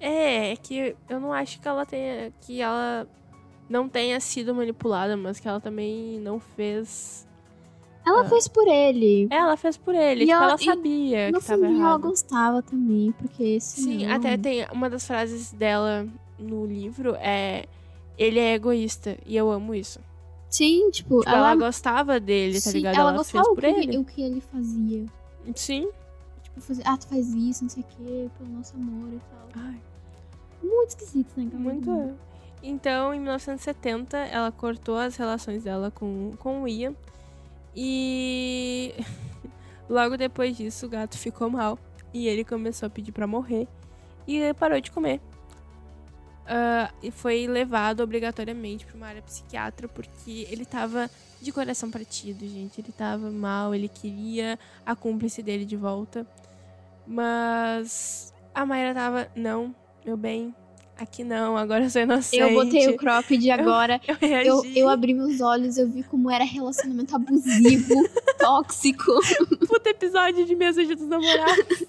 [0.00, 2.32] É, é que eu não acho que ela tenha.
[2.40, 3.06] que ela
[3.68, 7.26] não tenha sido manipulada, mas que ela também não fez.
[8.06, 8.24] Ela Ah.
[8.28, 9.26] fez por ele.
[9.30, 12.00] Ela fez por ele, E tipo, ela- ela sabia no que tava fundinho ela errado.
[12.02, 16.06] gostava também, porque Sim, senão- até tem uma das frases dela
[16.38, 17.64] no livro é.
[18.16, 19.98] Ele é egoísta e eu amo isso.
[20.50, 22.94] Sim, tipo, Tipo, ela, gostava dele, tá sim, ligado?
[22.94, 23.98] ela Ela, gostava fez o por que, ele.
[23.98, 25.04] o que ele fazia.
[25.56, 25.88] Sim.
[26.44, 29.62] Tipo, fazer, ah, tu faz isso, não sei o quê, pelo nosso amor e tal.
[29.64, 29.80] Ai,
[30.62, 31.48] Muito esquisito, né?
[31.52, 32.12] muito.
[32.62, 36.94] Então, em 1970, ela cortou as relações dela com, com o Ian.
[37.74, 38.94] E
[39.88, 41.78] logo depois disso, o gato ficou mal.
[42.12, 43.66] E ele começou a pedir pra morrer.
[44.26, 45.20] E parou de comer.
[46.46, 51.10] Ah, e foi levado obrigatoriamente pra uma área psiquiatra porque ele tava
[51.40, 52.80] de coração partido, gente.
[52.80, 56.26] Ele tava mal, ele queria a cúmplice dele de volta.
[57.06, 60.54] Mas a Mayra tava, não, meu bem,
[60.98, 62.40] aqui não, agora eu sou inocente.
[62.40, 64.00] Eu botei o cropped agora.
[64.06, 64.48] Eu reagi.
[64.48, 67.94] Eu, eu abri meus olhos, eu vi como era relacionamento abusivo,
[68.38, 69.12] tóxico.
[69.66, 71.84] Puta episódio de mesa de dos namorados.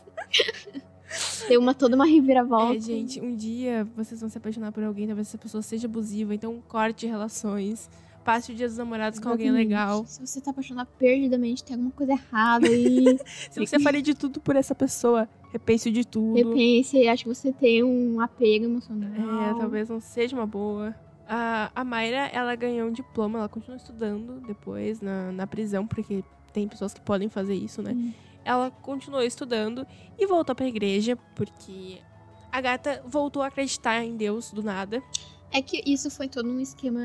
[1.47, 2.75] Deu uma, toda uma reviravolta.
[2.75, 6.33] É, gente, um dia vocês vão se apaixonar por alguém, talvez essa pessoa seja abusiva,
[6.33, 7.89] então corte relações.
[8.23, 10.03] Passe o dia dos namorados com alguém legal.
[10.07, 13.19] Se você tá apaixonado perdidamente, tem alguma coisa errada aí.
[13.51, 16.35] Se você faria de tudo por essa pessoa, repense de tudo.
[16.35, 19.09] Repense e acho que você tem um apego emocional.
[19.41, 20.93] É, talvez não seja uma boa.
[21.27, 26.23] A, a Mayra, ela ganhou um diploma, ela continua estudando depois na, na prisão, porque
[26.51, 27.93] tem pessoas que podem fazer isso, né?
[27.93, 28.13] Hum.
[28.43, 29.87] Ela continuou estudando
[30.19, 31.99] e voltou pra igreja, porque
[32.51, 35.01] a gata voltou a acreditar em Deus do nada.
[35.51, 37.01] É que isso foi todo um esquema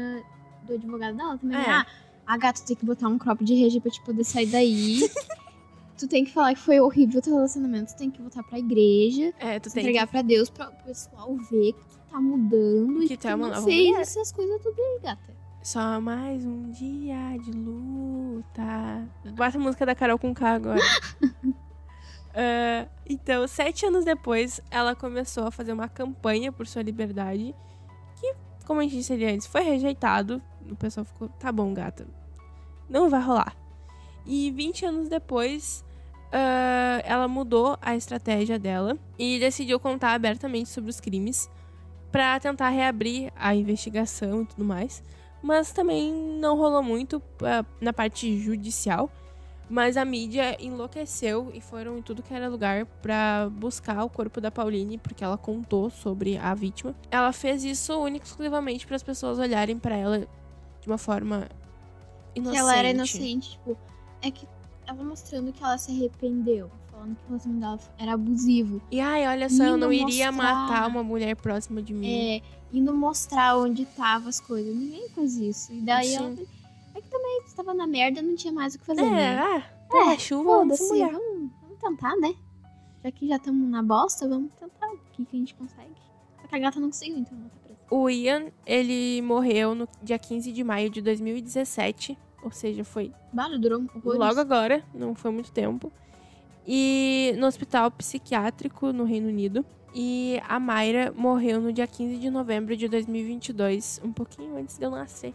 [0.65, 1.57] do advogado dela também.
[1.57, 1.71] É.
[1.71, 1.87] Ah,
[2.27, 5.09] a gata tem que botar um crop de RG pra te poder sair daí.
[6.01, 8.59] tu tem que falar que foi horrível o teu relacionamento, tu tem que voltar pra
[8.59, 12.99] igreja, É, tu tem entregar pra Deus, pra o pessoal ver que tu tá mudando
[13.01, 15.23] Que e que tu é uma não fez essas coisas tudo aí, gata.
[15.61, 19.09] que só mais um dia de luta.
[19.35, 20.81] Bota a música da Carol com K agora.
[22.33, 27.55] Ah, então, sete anos depois, ela começou a fazer uma campanha por sua liberdade.
[28.21, 28.35] Que,
[28.65, 30.41] como a gente disse ali antes, foi rejeitado.
[30.71, 32.07] O pessoal ficou, tá bom, gata.
[32.89, 33.57] Não vai rolar.
[34.25, 35.85] E 20 anos depois,
[36.33, 41.51] ah, ela mudou a estratégia dela e decidiu contar abertamente sobre os crimes
[42.13, 45.03] para tentar reabrir a investigação e tudo mais.
[45.43, 49.11] Mas também não rolou muito ah, na parte judicial.
[49.73, 54.41] Mas a mídia enlouqueceu e foram em tudo que era lugar pra buscar o corpo
[54.41, 56.93] da Pauline, porque ela contou sobre a vítima.
[57.09, 60.27] Ela fez isso única e exclusivamente para as pessoas olharem pra ela
[60.81, 61.49] de uma forma
[62.35, 62.53] inocente.
[62.53, 63.79] Que ela era inocente, tipo,
[64.21, 64.45] é que
[64.91, 68.83] ela mostrando que ela se arrependeu, falando que o relacionamento dela era abusivo.
[68.91, 70.55] E ai, olha só, eu Indo não iria mostrar.
[70.55, 72.09] matar uma mulher próxima de mim.
[72.09, 74.75] É, indo mostrar onde tava as coisas.
[74.75, 75.73] Ninguém faz isso.
[75.73, 76.17] E daí Sim.
[76.17, 76.37] ela.
[76.95, 79.03] É que também você tava na merda, não tinha mais o que fazer.
[79.03, 79.39] É, né?
[79.39, 81.13] ah, pela chuva, vamos Foda-se, mulher.
[81.13, 82.35] vamos, vamos tentar, né?
[83.05, 85.95] Já que já estamos na bosta, vamos tentar o que, que a gente consegue.
[86.43, 87.79] Só que a gata não conseguiu, então ela tá presa.
[87.91, 92.19] O Ian, ele morreu no dia 15 de maio de 2017.
[92.43, 93.13] Ou seja, foi.
[93.33, 94.19] Mano, durou horrores.
[94.19, 95.93] Logo agora, não foi muito tempo.
[96.67, 99.65] E no hospital psiquiátrico no Reino Unido.
[99.93, 104.85] E a Mayra morreu no dia 15 de novembro de 2022, um pouquinho antes de
[104.85, 105.35] eu nascer.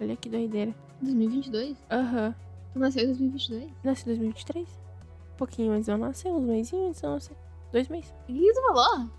[0.00, 0.74] Olha que doideira.
[1.00, 1.76] 2022?
[1.90, 2.26] Aham.
[2.26, 2.34] Uhum.
[2.72, 3.70] Tu nasceu em 2022?
[3.84, 4.68] Nasci em 2023.
[4.68, 7.36] Um pouquinho antes de eu nascer, uns meizinhos antes de eu nascer.
[7.70, 8.12] Dois meses.
[8.28, 9.10] O que você falou?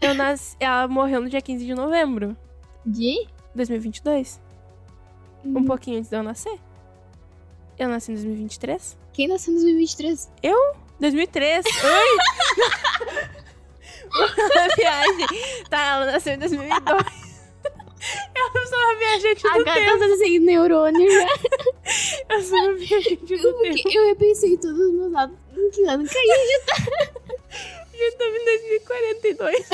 [0.00, 0.56] Eu nasci...
[0.60, 2.36] Ela morreu no dia 15 de novembro.
[2.86, 3.26] De?
[3.54, 4.40] 2022.
[5.44, 5.64] Um uhum.
[5.64, 6.58] pouquinho antes de eu nascer.
[7.78, 8.98] Eu nasci em 2023.
[9.12, 10.30] Quem nasceu em 2023?
[10.42, 10.76] Eu?
[11.00, 11.64] 2003.
[11.66, 12.18] Oi!
[14.14, 15.26] uma viagem.
[15.68, 16.80] Tá, ela nasceu em 2002.
[18.36, 20.04] eu sou uma viajante a do gata tá tempo.
[20.04, 21.26] A sem assim, neurônio, né?
[22.28, 23.88] eu sou uma viajante do eu, tempo.
[23.90, 26.74] Eu repensei todos os meus lados Em que ano que a gente tá?
[27.92, 29.70] a gente tá em 2042.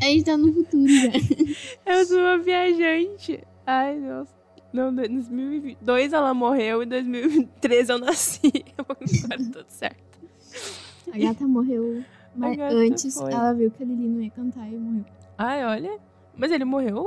[0.00, 1.92] a gente tá no futuro, já.
[1.92, 3.40] Eu sou uma viajante.
[3.72, 4.34] Ai, nossa.
[4.72, 8.50] Não, em 2002 ela morreu, em 2013 eu nasci.
[8.76, 8.98] Agora
[9.38, 10.18] tudo certo.
[11.12, 12.04] A gata morreu.
[12.34, 13.32] Mas gata antes foi.
[13.32, 15.04] ela viu que a Lili não ia cantar e morreu.
[15.38, 15.98] Ai, olha.
[16.36, 17.06] Mas ele morreu?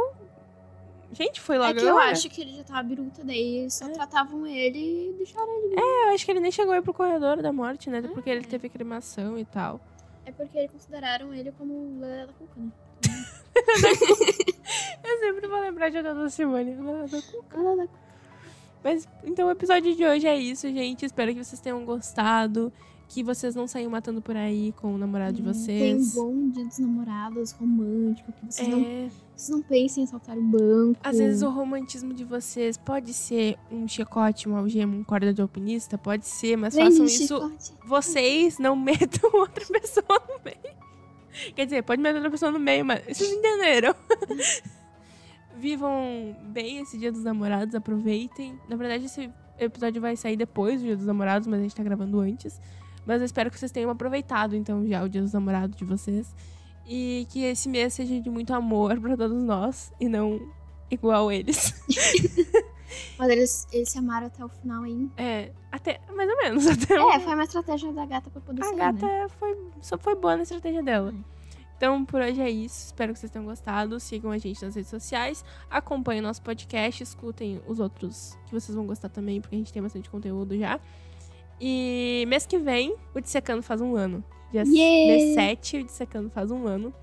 [1.11, 2.11] Gente, foi logo é que eu agora.
[2.11, 3.89] acho que ele já tava biruta, daí só É.
[3.89, 5.75] tratavam ele e deixaram ele.
[5.79, 8.01] Eu acho que ele nem chegou aí pro corredor da morte, né?
[8.01, 9.79] Porque ele teve cremação e tal.
[10.25, 12.71] É porque eles consideraram ele como da Cuca, né?
[15.03, 16.71] Eu sempre vou lembrar de Ana Simone.
[16.71, 17.57] Ana da Cuca.
[17.57, 18.03] Lelé da Cuca.
[18.83, 21.05] Mas então o episódio de hoje é isso, gente.
[21.05, 22.71] Espero que vocês tenham gostado.
[23.09, 26.15] Que vocês não saiam matando por aí com o namorado de Tem um vocês.
[26.15, 30.41] bom dia dos namorados, romântico, que vocês, não, É, vocês não pensem em assaltar o
[30.41, 30.99] banco.
[31.03, 35.41] às vezes o romantismo de vocês pode ser um chicote, uma algema, um corda de
[35.43, 37.73] alpinista, pode ser, mas Vende façam isso chicote.
[37.85, 40.75] vocês não metam outra pessoa no meio.
[41.55, 43.95] Quer dizer, pode meter outra pessoa no meio, mas vocês entenderam.
[45.57, 48.59] Vivam bem esse dia dos namorados, aproveitem.
[48.67, 49.29] Na verdade, esse
[49.59, 52.59] episódio vai sair depois do dia dos namorados, mas a gente tá gravando antes.
[53.05, 56.33] Mas eu espero que vocês tenham aproveitado, então, já o Dia dos Namorados de vocês.
[56.87, 60.39] E que esse mês seja de muito amor para todos nós e não
[60.89, 61.73] igual eles.
[63.17, 65.11] Mas eles, eles se amaram até o final ainda.
[65.17, 66.65] É, até, mais ou menos.
[66.67, 69.27] Até É, foi uma estratégia da gata pra poder a sair, gata né?
[69.39, 71.13] foi, só foi boa na estratégia dela.
[71.77, 72.85] Então, por hoje é isso.
[72.85, 73.99] Espero que vocês tenham gostado.
[73.99, 75.43] Sigam a gente nas redes sociais.
[75.69, 77.03] Acompanhem o nosso podcast.
[77.03, 80.79] Escutem os outros que vocês vão gostar também, porque a gente tem bastante conteúdo já.
[81.59, 84.23] E mês que vem, o Dissecando faz um ano.
[84.51, 85.07] Dia Yeah!
[85.07, 86.93] mês 7, o Dissecando faz um ano.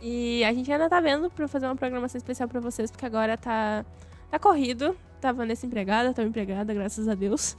[0.00, 3.36] E a gente ainda tá vendo pra fazer uma programação especial pra vocês, porque agora
[3.38, 3.84] tá,
[4.30, 4.96] tá corrido.
[5.32, 7.56] Vanessa empregada, tô empregada, graças a Deus.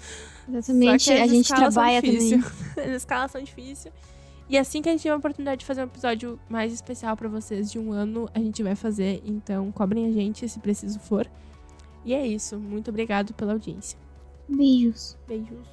[0.47, 1.11] Exatamente.
[1.11, 2.41] A gente trabalha difícil.
[2.41, 2.91] também.
[2.95, 3.93] As escalas são difíceis.
[4.47, 7.27] E assim que a gente tiver a oportunidade de fazer um episódio mais especial pra
[7.27, 9.21] vocês de um ano, a gente vai fazer.
[9.25, 11.27] Então, cobrem a gente se preciso for.
[12.03, 12.57] E é isso.
[12.57, 13.97] Muito obrigado pela audiência.
[14.47, 15.17] Beijos.
[15.27, 15.65] Beijos.